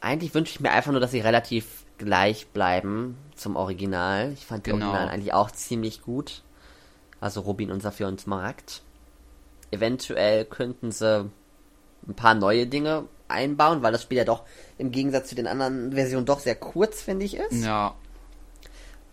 eigentlich 0.05 0.35
wünsche 0.35 0.53
ich 0.53 0.61
mir 0.61 0.71
einfach 0.71 0.93
nur, 0.93 1.01
dass 1.01 1.11
sie 1.11 1.21
relativ 1.21 1.85
gleich 1.99 2.49
bleiben 2.49 3.17
zum 3.35 3.57
Original. 3.57 4.33
Ich 4.33 4.47
fand 4.47 4.67
die 4.67 4.71
genau. 4.71 4.87
Original 4.87 5.09
eigentlich 5.09 5.33
auch 5.33 5.51
ziemlich 5.51 6.03
gut. 6.03 6.43
Also 7.21 7.41
Rubin 7.41 7.71
und 7.71 7.81
Saphir 7.81 8.09
und 8.09 8.21
Smaragd. 8.21 8.83
eventuell 9.71 10.45
könnten 10.45 10.93
sie 10.93 11.31
ein 12.07 12.15
paar 12.15 12.35
neue 12.35 12.67
Dinge 12.67 13.05
einbauen, 13.29 13.83
weil 13.83 13.93
das 13.93 14.03
Spiel 14.03 14.19
ja 14.19 14.25
doch 14.25 14.45
im 14.77 14.91
Gegensatz 14.91 15.29
zu 15.29 15.35
den 15.35 15.47
anderen 15.47 15.93
Versionen 15.93 16.27
doch 16.27 16.41
sehr 16.41 16.55
kurz, 16.55 17.01
finde 17.01 17.25
ich, 17.25 17.37
ist. 17.37 17.65
Ja. 17.65 17.95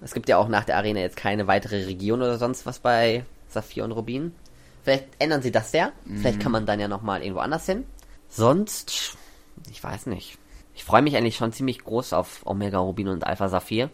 Es 0.02 0.14
gibt 0.14 0.28
ja 0.28 0.38
auch 0.38 0.50
nach 0.50 0.66
der 0.66 0.78
Arena 0.78 1.00
jetzt 1.00 1.16
keine 1.16 1.48
weitere 1.48 1.86
Region 1.86 2.22
oder 2.22 2.38
sonst 2.38 2.66
was 2.66 2.80
bei 2.80 3.26
Saphir 3.48 3.84
und 3.86 3.92
Rubin. 3.92 4.36
Vielleicht 4.84 5.06
ändern 5.20 5.42
sie 5.42 5.52
das 5.52 5.72
ja. 5.72 5.92
Mhm. 6.06 6.18
Vielleicht 6.18 6.40
kann 6.40 6.52
man 6.52 6.66
dann 6.66 6.80
ja 6.80 6.88
nochmal 6.88 7.22
irgendwo 7.22 7.42
anders 7.42 7.66
hin. 7.66 7.86
Sonst, 8.28 9.16
ich 9.70 9.84
weiß 9.84 10.08
nicht. 10.08 10.38
Ich 10.74 10.84
freue 10.84 11.02
mich 11.02 11.16
eigentlich 11.16 11.36
schon 11.36 11.54
ziemlich 11.54 11.84
groß 11.84 12.14
auf 12.14 12.46
Omega 12.46 12.80
Rubin 12.80 13.08
und 13.08 13.26
Alpha 13.26 13.50
Saphir. 13.50 13.90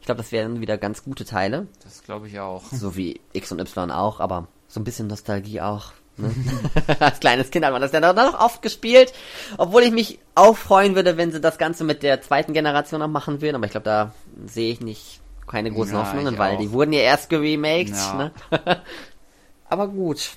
Ich 0.00 0.06
glaube, 0.06 0.20
das 0.20 0.32
wären 0.32 0.60
wieder 0.60 0.78
ganz 0.78 1.04
gute 1.04 1.24
Teile. 1.24 1.68
Das 1.84 2.02
glaube 2.02 2.26
ich 2.26 2.40
auch. 2.40 2.64
So 2.72 2.96
wie 2.96 3.20
X 3.32 3.52
und 3.52 3.60
Y 3.60 3.90
auch, 3.90 4.18
aber 4.18 4.48
so 4.66 4.80
ein 4.80 4.84
bisschen 4.84 5.06
Nostalgie 5.06 5.60
auch. 5.60 5.92
Ne? 6.16 6.34
Als 6.98 7.20
kleines 7.20 7.50
Kind 7.50 7.64
hat 7.64 7.72
man 7.72 7.80
das 7.80 7.92
ja 7.92 8.00
noch 8.00 8.40
oft 8.40 8.62
gespielt. 8.62 9.12
Obwohl 9.58 9.82
ich 9.82 9.92
mich 9.92 10.18
auch 10.34 10.56
freuen 10.56 10.94
würde, 10.94 11.16
wenn 11.16 11.30
sie 11.32 11.40
das 11.40 11.58
Ganze 11.58 11.84
mit 11.84 12.02
der 12.02 12.20
zweiten 12.20 12.52
Generation 12.52 13.00
noch 13.00 13.08
machen 13.08 13.40
würden. 13.40 13.56
Aber 13.56 13.66
ich 13.66 13.70
glaube, 13.70 13.84
da 13.84 14.12
sehe 14.46 14.72
ich 14.72 14.80
nicht 14.80 15.20
keine 15.46 15.70
großen 15.70 15.94
ja, 15.94 16.00
Hoffnungen, 16.00 16.38
weil 16.38 16.56
auch. 16.56 16.60
die 16.60 16.72
wurden 16.72 16.92
ja 16.92 17.00
erst 17.00 17.28
geremaked. 17.28 17.90
Ja. 17.90 18.14
Ne? 18.14 18.32
aber 19.68 19.88
gut. 19.88 20.32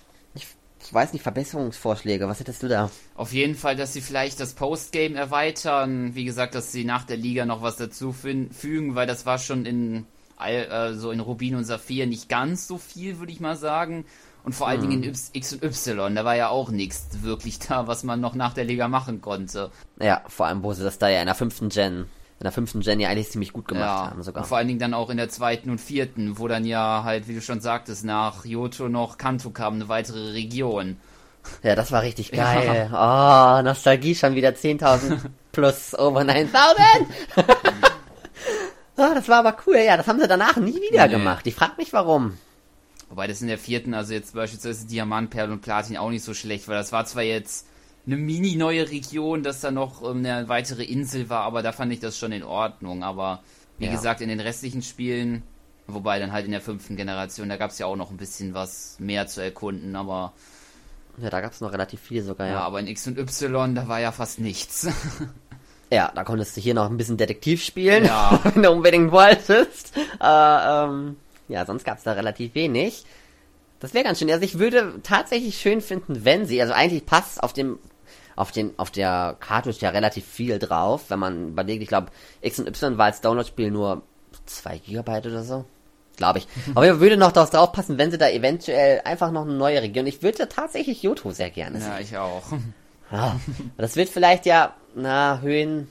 Ich, 0.85 0.93
weiß 0.93 1.13
nicht, 1.13 1.23
Verbesserungsvorschläge, 1.23 2.27
was 2.27 2.39
hättest 2.39 2.61
du 2.63 2.67
da? 2.67 2.91
Auf 3.15 3.33
jeden 3.33 3.55
Fall, 3.55 3.75
dass 3.75 3.93
sie 3.93 4.01
vielleicht 4.01 4.39
das 4.39 4.53
Postgame 4.53 5.15
erweitern. 5.15 6.13
Wie 6.13 6.25
gesagt, 6.25 6.53
dass 6.53 6.71
sie 6.71 6.85
nach 6.85 7.05
der 7.05 7.17
Liga 7.17 7.45
noch 7.45 7.61
was 7.61 7.77
dazu 7.77 8.13
fügen, 8.13 8.95
weil 8.95 9.07
das 9.07 9.25
war 9.25 9.39
schon 9.39 9.65
in 9.65 10.05
äh, 10.39 10.93
so 10.93 11.11
in 11.11 11.19
Rubin 11.19 11.55
und 11.55 11.63
Saphir 11.63 12.07
nicht 12.07 12.29
ganz 12.29 12.67
so 12.67 12.77
viel, 12.77 13.19
würde 13.19 13.31
ich 13.31 13.39
mal 13.39 13.55
sagen. 13.55 14.05
Und 14.43 14.53
vor 14.53 14.67
allen 14.67 14.81
hm. 14.81 14.89
Dingen 14.89 15.03
in 15.03 15.15
X 15.33 15.53
und 15.53 15.63
Y, 15.63 16.13
da 16.13 16.23
war 16.23 16.35
ja 16.35 16.49
auch 16.49 16.69
nichts 16.69 17.23
wirklich 17.23 17.57
da, 17.57 17.87
was 17.87 18.03
man 18.03 18.21
noch 18.21 18.35
nach 18.35 18.53
der 18.53 18.65
Liga 18.65 18.87
machen 18.87 19.21
konnte. 19.21 19.71
Ja, 19.99 20.21
vor 20.27 20.45
allem, 20.45 20.61
wo 20.61 20.71
sie 20.73 20.83
das 20.83 20.99
da 20.99 21.09
ja 21.09 21.19
in 21.19 21.25
der 21.25 21.35
fünften 21.35 21.69
Gen, 21.69 22.05
in 22.39 22.43
der 22.43 22.51
fünften 22.51 22.81
Gen 22.81 22.99
ja 22.99 23.09
eigentlich 23.09 23.29
ziemlich 23.29 23.53
gut 23.53 23.67
gemacht 23.67 23.85
ja, 23.85 24.11
haben 24.11 24.23
sogar. 24.23 24.43
Und 24.43 24.47
vor 24.47 24.57
allen 24.57 24.67
Dingen 24.67 24.79
dann 24.79 24.93
auch 24.93 25.09
in 25.09 25.17
der 25.17 25.29
zweiten 25.29 25.69
und 25.69 25.79
vierten, 25.79 26.37
wo 26.37 26.47
dann 26.47 26.65
ja 26.65 27.03
halt, 27.05 27.27
wie 27.27 27.35
du 27.35 27.41
schon 27.41 27.61
sagtest, 27.61 28.03
nach 28.03 28.43
Yoto 28.43 28.89
noch 28.89 29.17
Kanto 29.17 29.51
kam, 29.51 29.75
eine 29.75 29.87
weitere 29.87 30.31
Region. 30.31 30.97
Ja, 31.63 31.75
das 31.75 31.91
war 31.91 32.01
richtig 32.01 32.31
geil. 32.31 32.89
Ja. 32.91 33.59
Oh, 33.59 33.61
Nostalgie 33.61 34.15
schon 34.15 34.35
wieder 34.35 34.49
10.000 34.49 35.19
plus 35.51 35.97
over 35.97 36.21
9.000. 36.21 36.47
oh, 38.97 39.11
das 39.13 39.29
war 39.29 39.39
aber 39.39 39.55
cool. 39.65 39.77
Ja, 39.77 39.95
das 39.95 40.07
haben 40.07 40.19
sie 40.19 40.27
danach 40.27 40.57
nie 40.57 40.75
wieder 40.75 41.07
nee. 41.07 41.13
gemacht. 41.13 41.47
Ich 41.47 41.55
frag 41.55 41.77
mich 41.77 41.93
warum. 41.93 42.37
Wobei 43.09 43.27
das 43.27 43.41
in 43.41 43.47
der 43.47 43.57
vierten, 43.57 43.93
also 43.93 44.13
jetzt 44.13 44.33
beispielsweise 44.33 44.87
Diamant, 44.87 45.29
Perl 45.29 45.51
und 45.51 45.61
Platin 45.61 45.95
auch 45.95 46.09
nicht 46.09 46.23
so 46.23 46.33
schlecht, 46.33 46.67
weil 46.67 46.75
das 46.75 46.91
war 46.91 47.05
zwar 47.05 47.23
jetzt 47.23 47.67
eine 48.05 48.17
mini 48.17 48.55
neue 48.55 48.89
Region, 48.89 49.43
dass 49.43 49.61
da 49.61 49.71
noch 49.71 50.03
ähm, 50.03 50.25
eine 50.25 50.47
weitere 50.47 50.83
Insel 50.83 51.29
war, 51.29 51.41
aber 51.41 51.63
da 51.63 51.71
fand 51.71 51.91
ich 51.91 51.99
das 51.99 52.17
schon 52.17 52.31
in 52.31 52.43
Ordnung. 52.43 53.03
Aber 53.03 53.41
wie 53.77 53.85
ja. 53.85 53.91
gesagt, 53.91 54.21
in 54.21 54.29
den 54.29 54.39
restlichen 54.39 54.81
Spielen, 54.81 55.43
wobei 55.87 56.19
dann 56.19 56.31
halt 56.31 56.45
in 56.45 56.51
der 56.51 56.61
fünften 56.61 56.95
Generation, 56.95 57.49
da 57.49 57.57
gab 57.57 57.71
es 57.71 57.79
ja 57.79 57.85
auch 57.85 57.95
noch 57.95 58.11
ein 58.11 58.17
bisschen 58.17 58.53
was 58.53 58.97
mehr 58.99 59.27
zu 59.27 59.41
erkunden, 59.41 59.95
aber. 59.95 60.33
Ja, 61.17 61.29
da 61.29 61.41
gab 61.41 61.53
es 61.53 61.61
noch 61.61 61.71
relativ 61.71 62.01
viel 62.01 62.23
sogar, 62.23 62.47
ja. 62.47 62.53
Ja, 62.53 62.59
aber 62.61 62.79
in 62.79 62.87
X 62.87 63.07
und 63.07 63.17
Y, 63.17 63.73
da 63.73 63.87
war 63.87 63.99
ja 63.99 64.11
fast 64.11 64.39
nichts. 64.39 64.87
Ja, 65.91 66.11
da 66.13 66.23
konntest 66.23 66.57
du 66.57 66.61
hier 66.61 66.73
noch 66.73 66.89
ein 66.89 66.97
bisschen 66.97 67.15
Detektiv 67.15 67.63
spielen, 67.63 68.05
ja. 68.05 68.39
wenn 68.53 68.63
du 68.63 68.71
unbedingt 68.71 69.11
wolltest. 69.11 69.95
Äh, 69.95 70.83
ähm, 70.83 71.15
ja, 71.47 71.63
sonst 71.65 71.85
gab 71.85 71.99
es 71.99 72.03
da 72.03 72.13
relativ 72.13 72.55
wenig. 72.55 73.05
Das 73.79 73.93
wäre 73.93 74.03
ganz 74.03 74.17
schön. 74.17 74.31
Also 74.31 74.43
ich 74.43 74.57
würde 74.57 74.95
tatsächlich 75.03 75.57
schön 75.59 75.81
finden, 75.81 76.25
wenn 76.25 76.47
sie, 76.47 76.59
also 76.59 76.73
eigentlich 76.73 77.05
passt 77.05 77.43
auf 77.43 77.53
dem 77.53 77.77
auf 78.35 78.51
den 78.51 78.77
auf 78.77 78.91
der 78.91 79.37
Cartridge 79.39 79.79
ja 79.81 79.89
relativ 79.89 80.25
viel 80.25 80.59
drauf, 80.59 81.05
wenn 81.09 81.19
man 81.19 81.49
überlegt, 81.49 81.81
ich 81.81 81.87
glaube 81.87 82.07
X 82.41 82.59
und 82.59 82.67
Y 82.67 82.97
war 82.97 83.05
als 83.05 83.21
Download-Spiel 83.21 83.71
nur 83.71 84.03
2 84.45 84.79
GB 84.79 85.17
oder 85.17 85.43
so. 85.43 85.65
Glaube 86.17 86.39
ich. 86.39 86.47
Aber 86.75 86.91
ich 86.91 86.99
würde 86.99 87.17
noch 87.17 87.31
darauf 87.31 87.49
draufpassen, 87.49 87.97
wenn 87.97 88.11
sie 88.11 88.17
da 88.17 88.29
eventuell 88.29 89.01
einfach 89.03 89.31
noch 89.31 89.43
eine 89.43 89.53
neue 89.53 89.81
Region. 89.81 90.07
Ich 90.07 90.23
würde 90.23 90.47
tatsächlich 90.47 91.03
Yoto 91.03 91.31
sehr 91.31 91.49
gerne 91.49 91.79
sehen. 91.79 91.91
Ja, 91.91 91.99
ich 91.99 92.17
auch. 92.17 92.43
Ja, 93.11 93.39
das 93.77 93.95
wird 93.95 94.09
vielleicht 94.09 94.45
ja, 94.45 94.75
na, 94.95 95.39
Höhen 95.41 95.89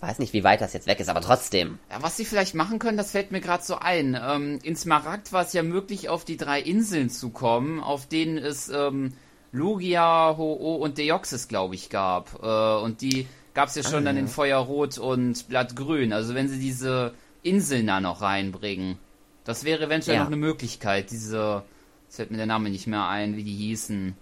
Weiß 0.00 0.20
nicht, 0.20 0.32
wie 0.32 0.44
weit 0.44 0.60
das 0.60 0.74
jetzt 0.74 0.86
weg 0.86 1.00
ist, 1.00 1.08
aber 1.08 1.20
trotzdem. 1.20 1.80
Ja, 1.90 2.00
was 2.02 2.16
sie 2.16 2.24
vielleicht 2.24 2.54
machen 2.54 2.78
können, 2.78 2.96
das 2.96 3.10
fällt 3.10 3.32
mir 3.32 3.40
gerade 3.40 3.64
so 3.64 3.76
ein. 3.76 4.16
Ähm, 4.20 4.60
in 4.62 4.76
Smaragd 4.76 5.32
war 5.32 5.42
es 5.42 5.52
ja 5.52 5.64
möglich, 5.64 6.08
auf 6.08 6.24
die 6.24 6.36
drei 6.36 6.60
Inseln 6.60 7.10
zu 7.10 7.30
kommen, 7.30 7.80
auf 7.80 8.06
denen 8.06 8.38
es 8.38 8.68
ähm, 8.68 9.14
Lugia, 9.52 10.34
Ho-Oh 10.36 10.76
und 10.76 10.98
Deoxys, 10.98 11.48
glaube 11.48 11.74
ich, 11.74 11.90
gab. 11.90 12.42
Äh, 12.42 12.84
und 12.84 13.00
die 13.00 13.26
gab 13.54 13.68
es 13.68 13.74
ja 13.74 13.82
schon 13.82 14.02
ah, 14.02 14.06
dann 14.06 14.16
ja. 14.16 14.22
in 14.22 14.28
Feuerrot 14.28 14.98
und 14.98 15.48
Blattgrün. 15.48 16.12
Also 16.12 16.34
wenn 16.34 16.48
sie 16.48 16.58
diese 16.58 17.14
Inseln 17.42 17.86
da 17.86 18.00
noch 18.00 18.22
reinbringen, 18.22 18.98
das 19.44 19.64
wäre 19.64 19.84
eventuell 19.84 20.16
ja. 20.16 20.22
noch 20.22 20.28
eine 20.28 20.36
Möglichkeit. 20.36 21.10
Diese, 21.10 21.62
jetzt 22.06 22.16
fällt 22.16 22.30
mir 22.30 22.36
der 22.36 22.46
Name 22.46 22.70
nicht 22.70 22.86
mehr 22.86 23.08
ein, 23.08 23.36
wie 23.36 23.44
die 23.44 23.54
hießen 23.54 24.14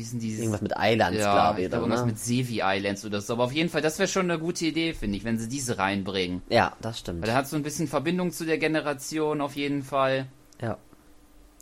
hießen 0.00 0.18
dieses. 0.18 0.40
Irgendwas 0.40 0.62
mit 0.62 0.72
Islands, 0.78 1.18
ja, 1.18 1.32
glaube 1.32 1.60
ich. 1.60 1.68
Oder, 1.68 1.76
irgendwas 1.78 2.00
ne? 2.00 2.06
mit 2.06 2.18
Sevi 2.18 2.60
Islands 2.62 3.04
oder 3.04 3.20
so. 3.20 3.34
Aber 3.34 3.44
auf 3.44 3.52
jeden 3.52 3.68
Fall, 3.68 3.82
das 3.82 3.98
wäre 3.98 4.08
schon 4.08 4.30
eine 4.30 4.38
gute 4.38 4.66
Idee, 4.66 4.94
finde 4.94 5.16
ich, 5.16 5.24
wenn 5.24 5.38
sie 5.38 5.48
diese 5.48 5.78
reinbringen. 5.78 6.42
Ja, 6.48 6.76
das 6.80 6.98
stimmt. 6.98 7.22
Weil 7.22 7.28
da 7.28 7.34
hat 7.34 7.48
so 7.48 7.56
ein 7.56 7.62
bisschen 7.62 7.88
Verbindung 7.88 8.32
zu 8.32 8.44
der 8.44 8.58
Generation 8.58 9.40
auf 9.40 9.56
jeden 9.56 9.82
Fall. 9.82 10.26
Ja. 10.60 10.78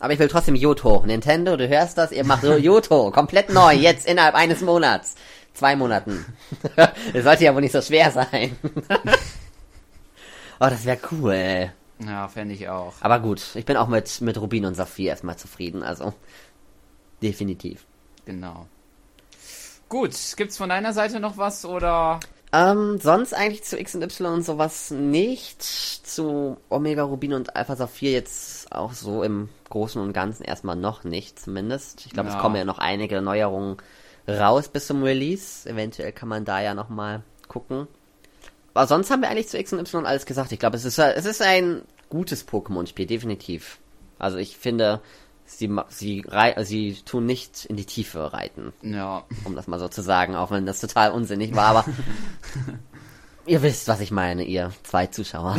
Aber 0.00 0.12
ich 0.12 0.18
will 0.18 0.28
trotzdem 0.28 0.54
Yoto. 0.54 1.02
Nintendo, 1.06 1.56
du 1.56 1.68
hörst 1.68 1.98
das, 1.98 2.12
ihr 2.12 2.24
macht 2.24 2.42
so 2.42 2.52
Yoto. 2.56 3.10
komplett 3.10 3.50
neu, 3.50 3.72
jetzt 3.72 4.06
innerhalb 4.06 4.34
eines 4.34 4.60
Monats. 4.60 5.16
Zwei 5.54 5.74
Monaten. 5.74 6.24
das 6.76 7.24
sollte 7.24 7.44
ja 7.44 7.54
wohl 7.54 7.62
nicht 7.62 7.72
so 7.72 7.82
schwer 7.82 8.12
sein. 8.12 8.56
oh, 10.60 10.66
das 10.68 10.84
wäre 10.84 10.98
cool. 11.10 11.72
Ja, 12.04 12.28
fände 12.28 12.54
ich 12.54 12.68
auch. 12.68 12.94
Aber 13.00 13.18
gut, 13.18 13.42
ich 13.56 13.64
bin 13.64 13.76
auch 13.76 13.88
mit, 13.88 14.20
mit 14.20 14.40
Rubin 14.40 14.66
und 14.66 14.74
Saphir 14.74 15.10
erstmal 15.10 15.36
zufrieden, 15.36 15.82
also. 15.82 16.14
Definitiv. 17.20 17.84
Genau. 18.24 18.68
Gut, 19.88 20.14
gibt's 20.36 20.56
von 20.56 20.68
deiner 20.68 20.92
Seite 20.92 21.18
noch 21.18 21.38
was 21.38 21.64
oder? 21.64 22.20
Ähm, 22.52 22.98
sonst 22.98 23.34
eigentlich 23.34 23.64
zu 23.64 23.78
X 23.78 23.94
und 23.94 24.02
Y 24.02 24.32
und 24.32 24.42
sowas 24.44 24.90
nicht. 24.90 25.62
Zu 25.62 26.56
Omega 26.70 27.02
Rubin 27.02 27.34
und 27.34 27.54
Alpha 27.54 27.76
Saphir 27.76 28.12
jetzt 28.12 28.72
auch 28.72 28.92
so 28.92 29.22
im 29.22 29.50
Großen 29.68 30.00
und 30.00 30.12
Ganzen 30.12 30.44
erstmal 30.44 30.76
noch 30.76 31.04
nicht, 31.04 31.38
zumindest. 31.38 32.06
Ich 32.06 32.12
glaube, 32.12 32.30
ja. 32.30 32.36
es 32.36 32.40
kommen 32.40 32.56
ja 32.56 32.64
noch 32.64 32.78
einige 32.78 33.20
Neuerungen 33.20 33.76
raus 34.26 34.68
bis 34.68 34.86
zum 34.86 35.02
Release. 35.02 35.68
Eventuell 35.68 36.12
kann 36.12 36.28
man 36.28 36.44
da 36.44 36.60
ja 36.60 36.74
nochmal 36.74 37.22
gucken. 37.48 37.86
Aber 38.74 38.86
sonst 38.86 39.10
haben 39.10 39.22
wir 39.22 39.28
eigentlich 39.28 39.48
zu 39.48 39.58
X 39.58 39.72
und 39.72 39.80
Y 39.80 40.06
alles 40.06 40.24
gesagt. 40.24 40.52
Ich 40.52 40.58
glaube, 40.58 40.76
es 40.76 40.84
ist, 40.84 40.98
es 40.98 41.26
ist 41.26 41.42
ein 41.42 41.82
gutes 42.08 42.46
Pokémon-Spiel, 42.46 43.06
definitiv. 43.06 43.78
Also 44.18 44.38
ich 44.38 44.56
finde, 44.56 45.00
sie, 45.48 45.70
sie, 45.88 46.24
sie 46.58 46.94
tun 47.04 47.26
nicht 47.26 47.64
in 47.64 47.76
die 47.76 47.86
Tiefe 47.86 48.32
reiten. 48.32 48.72
Ja. 48.82 49.24
Um 49.44 49.54
das 49.56 49.66
mal 49.66 49.80
so 49.80 49.88
zu 49.88 50.02
sagen, 50.02 50.36
auch 50.36 50.50
wenn 50.50 50.66
das 50.66 50.80
total 50.80 51.10
unsinnig 51.10 51.54
war, 51.54 51.66
aber 51.66 51.84
ihr 53.46 53.62
wisst, 53.62 53.88
was 53.88 54.00
ich 54.00 54.10
meine, 54.10 54.44
ihr 54.44 54.72
zwei 54.82 55.06
Zuschauer. 55.06 55.56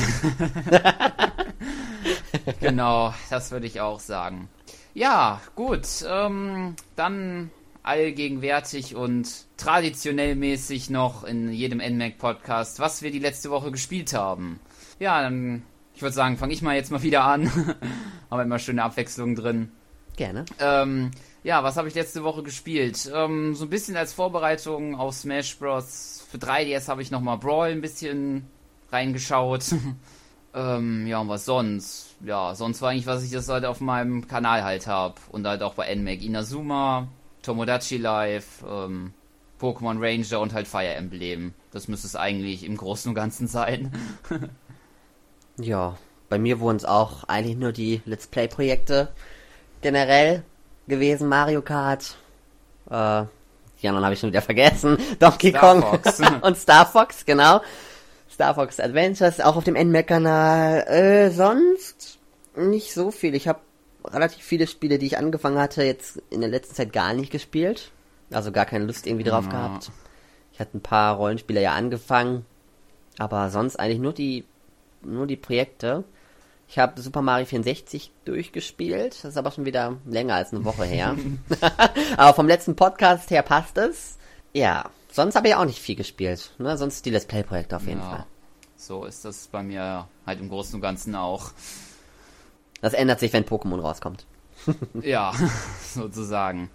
genau, 2.60 3.14
das 3.30 3.52
würde 3.52 3.68
ich 3.68 3.82
auch 3.82 4.00
sagen. 4.00 4.48
Ja, 4.94 5.42
gut, 5.56 5.88
ähm, 6.08 6.76
dann 6.96 7.52
allgegenwärtig 7.84 8.96
und 8.96 9.28
traditionell 9.58 10.36
mäßig 10.36 10.90
noch 10.90 11.24
in 11.24 11.52
jedem 11.52 11.80
NMAC-Podcast, 11.80 12.80
was 12.80 13.02
wir 13.02 13.12
die 13.12 13.20
letzte 13.20 13.50
Woche 13.50 13.72
gespielt 13.72 14.14
haben. 14.14 14.60
Ja, 15.00 15.22
dann, 15.22 15.64
ich 15.96 16.02
würde 16.02 16.14
sagen, 16.14 16.38
fange 16.38 16.54
ich 16.54 16.62
mal 16.62 16.76
jetzt 16.76 16.92
mal 16.92 17.02
wieder 17.02 17.24
an. 17.24 17.50
Haben 18.30 18.40
wir 18.40 18.44
immer 18.44 18.60
schöne 18.60 18.84
Abwechslung 18.84 19.36
drin. 19.36 19.72
Gerne. 20.20 20.44
Ähm, 20.60 21.12
ja, 21.44 21.64
was 21.64 21.78
habe 21.78 21.88
ich 21.88 21.96
letzte 21.96 22.26
Woche 22.26 22.44
gespielt? 22.44 23.10
Ähm, 23.16 23.56
so 23.56 23.64
ein 23.64 23.70
bisschen 23.70 23.96
als 23.96 24.12
Vorbereitung 24.12 24.96
auf 24.96 25.16
Smash 25.16 25.58
Bros. 25.58 26.28
Für 26.30 26.38
3DS 26.38 26.90
habe 26.90 27.02
ich 27.02 27.10
nochmal 27.10 27.38
Brawl 27.38 27.70
ein 27.70 27.80
bisschen 27.80 28.46
reingeschaut. 28.92 29.64
ähm, 30.54 31.08
ja, 31.08 31.22
und 31.22 31.30
was 31.30 31.46
sonst? 31.46 32.18
Ja, 32.20 32.54
sonst 32.54 32.82
war 32.82 32.90
eigentlich, 32.90 33.06
was 33.06 33.24
ich 33.24 33.32
das 33.32 33.48
halt 33.48 33.64
auf 33.64 33.80
meinem 33.80 34.28
Kanal 34.28 34.66
halt 34.66 34.88
habe. 34.88 35.16
Und 35.32 35.48
halt 35.48 35.64
auch 35.64 35.76
bei 35.76 35.96
NMAC. 35.96 36.22
Inazuma, 36.22 37.08
Tomodachi 37.42 37.96
Live, 37.96 38.66
ähm, 38.70 39.14
Pokémon 39.58 40.02
Ranger 40.02 40.42
und 40.42 40.52
halt 40.52 40.68
Fire 40.68 40.96
Emblem. 40.96 41.54
Das 41.72 41.88
müsste 41.88 42.08
es 42.08 42.18
eigentlich 42.18 42.66
im 42.66 42.76
Großen 42.76 43.08
und 43.08 43.16
Ganzen 43.16 43.48
sein. 43.48 43.94
ja, 45.58 45.98
bei 46.28 46.38
mir 46.38 46.60
wurden 46.60 46.76
es 46.76 46.84
auch 46.84 47.24
eigentlich 47.24 47.56
nur 47.56 47.72
die 47.72 48.02
Let's 48.04 48.28
Play-Projekte 48.28 49.14
generell 49.82 50.44
gewesen. 50.88 51.28
Mario 51.28 51.62
Kart. 51.62 52.18
Äh, 52.90 53.24
die 53.82 53.88
anderen 53.88 54.06
habe 54.06 54.14
ich 54.14 54.20
schon 54.20 54.30
wieder 54.30 54.42
vergessen. 54.42 54.98
Donkey 55.20 55.50
Star 55.50 55.62
Kong 55.62 55.82
Fox. 55.82 56.22
und 56.42 56.58
Star 56.58 56.86
Fox, 56.86 57.26
genau. 57.26 57.62
Star 58.32 58.56
Fox 58.56 58.80
Adventures, 58.80 59.40
auch 59.40 59.56
auf 59.56 59.64
dem 59.64 59.76
NMAC-Kanal. 59.76 60.88
Äh, 60.88 61.32
sonst 61.32 62.20
nicht 62.56 62.94
so 62.94 63.12
viel. 63.12 63.36
Ich 63.36 63.48
habe 63.48 63.60
relativ 64.06 64.44
viele 64.44 64.68
Spiele, 64.68 64.98
die 64.98 65.08
ich 65.08 65.18
angefangen 65.18 65.60
hatte, 65.60 65.84
jetzt 65.84 66.22
in 66.30 66.42
der 66.42 66.50
letzten 66.50 66.76
Zeit 66.76 66.94
gar 66.94 67.14
nicht 67.14 67.32
gespielt. 67.32 67.92
Also 68.32 68.52
gar 68.52 68.66
keine 68.66 68.86
Lust 68.86 69.08
irgendwie 69.08 69.24
drauf 69.24 69.46
ja. 69.46 69.52
gehabt. 69.52 69.92
Ich 70.54 70.60
hatte 70.60 70.78
ein 70.78 70.82
paar 70.82 71.16
Rollenspiele 71.16 71.62
ja 71.62 71.74
angefangen, 71.74 72.46
aber 73.18 73.50
sonst 73.50 73.80
eigentlich 73.80 74.00
nur 74.00 74.14
die, 74.14 74.46
nur 75.02 75.26
die 75.26 75.38
Projekte. 75.38 76.04
Ich 76.72 76.78
habe 76.78 77.02
Super 77.02 77.24
Mario 77.24 77.48
64 77.48 78.12
durchgespielt. 78.26 79.16
Das 79.24 79.32
ist 79.32 79.38
aber 79.38 79.50
schon 79.50 79.66
wieder 79.66 79.98
länger 80.06 80.36
als 80.36 80.54
eine 80.54 80.64
Woche 80.64 80.86
her. 80.86 81.18
aber 82.18 82.36
vom 82.36 82.48
letzten 82.48 82.76
Podcast 82.76 83.32
her 83.32 83.42
passt 83.42 83.80
es. 83.80 84.20
Ja, 84.54 84.92
sonst 85.12 85.36
habe 85.36 85.48
ich 85.48 85.56
auch 85.56 85.66
nicht 85.66 85.80
viel 85.80 85.96
gespielt. 85.96 86.52
Ne? 86.60 86.78
Sonst 86.78 87.08
die 87.08 87.10
Let's 87.10 87.26
Play-Projekte 87.26 87.76
auf 87.76 87.88
jeden 87.88 88.02
ja, 88.02 88.10
Fall. 88.10 88.26
So 88.78 89.06
ist 89.06 89.26
das 89.26 89.48
bei 89.48 89.64
mir 89.64 90.08
halt 90.28 90.40
im 90.40 90.50
Großen 90.50 90.76
und 90.76 90.82
Ganzen 90.82 91.16
auch. 91.16 91.54
Das 92.82 92.94
ändert 92.94 93.20
sich, 93.20 93.34
wenn 93.34 93.46
Pokémon 93.46 93.82
rauskommt. 93.82 94.28
ja, 95.02 95.34
sozusagen. 95.96 96.70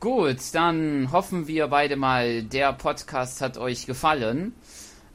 Gut, 0.00 0.38
dann 0.52 1.12
hoffen 1.12 1.46
wir 1.46 1.68
beide 1.68 1.96
mal, 1.96 2.44
der 2.44 2.72
Podcast 2.72 3.42
hat 3.42 3.58
euch 3.58 3.84
gefallen. 3.84 4.54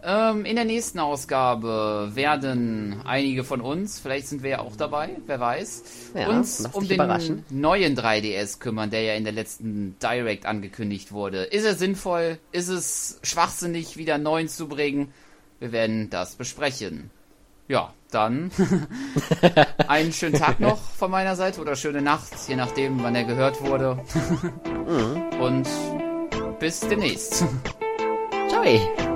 Ähm, 0.05 0.43
in 0.43 0.55
der 0.57 0.65
nächsten 0.65 0.99
Ausgabe 0.99 2.11
werden 2.13 3.01
einige 3.05 3.45
von 3.45 3.61
uns, 3.61 3.99
vielleicht 3.99 4.27
sind 4.27 4.43
wir 4.43 4.49
ja 4.49 4.59
auch 4.59 4.75
dabei, 4.75 5.11
wer 5.27 5.39
weiß, 5.39 5.83
ja, 6.15 6.27
uns 6.27 6.67
um 6.73 6.85
den 6.87 7.43
neuen 7.49 7.95
3DS 7.95 8.59
kümmern, 8.59 8.89
der 8.89 9.03
ja 9.03 9.13
in 9.13 9.23
der 9.23 9.31
letzten 9.31 9.95
Direct 10.03 10.45
angekündigt 10.45 11.13
wurde. 11.13 11.43
Ist 11.43 11.65
es 11.65 11.79
sinnvoll? 11.79 12.37
Ist 12.51 12.67
es 12.67 13.19
schwachsinnig, 13.23 13.95
wieder 13.95 14.17
neuen 14.17 14.49
zu 14.49 14.67
bringen? 14.67 15.13
Wir 15.59 15.71
werden 15.71 16.09
das 16.09 16.35
besprechen. 16.35 17.09
Ja, 17.69 17.93
dann 18.11 18.51
einen 19.87 20.11
schönen 20.11 20.35
Tag 20.35 20.59
noch 20.59 20.81
von 20.81 21.11
meiner 21.11 21.37
Seite 21.37 21.61
oder 21.61 21.77
schöne 21.77 22.01
Nacht, 22.01 22.33
je 22.49 22.57
nachdem, 22.57 23.01
wann 23.01 23.15
er 23.15 23.23
gehört 23.23 23.61
wurde. 23.61 23.97
Mhm. 24.65 25.39
Und 25.39 25.67
bis 26.59 26.81
demnächst. 26.81 27.45
Ciao. 28.49 29.12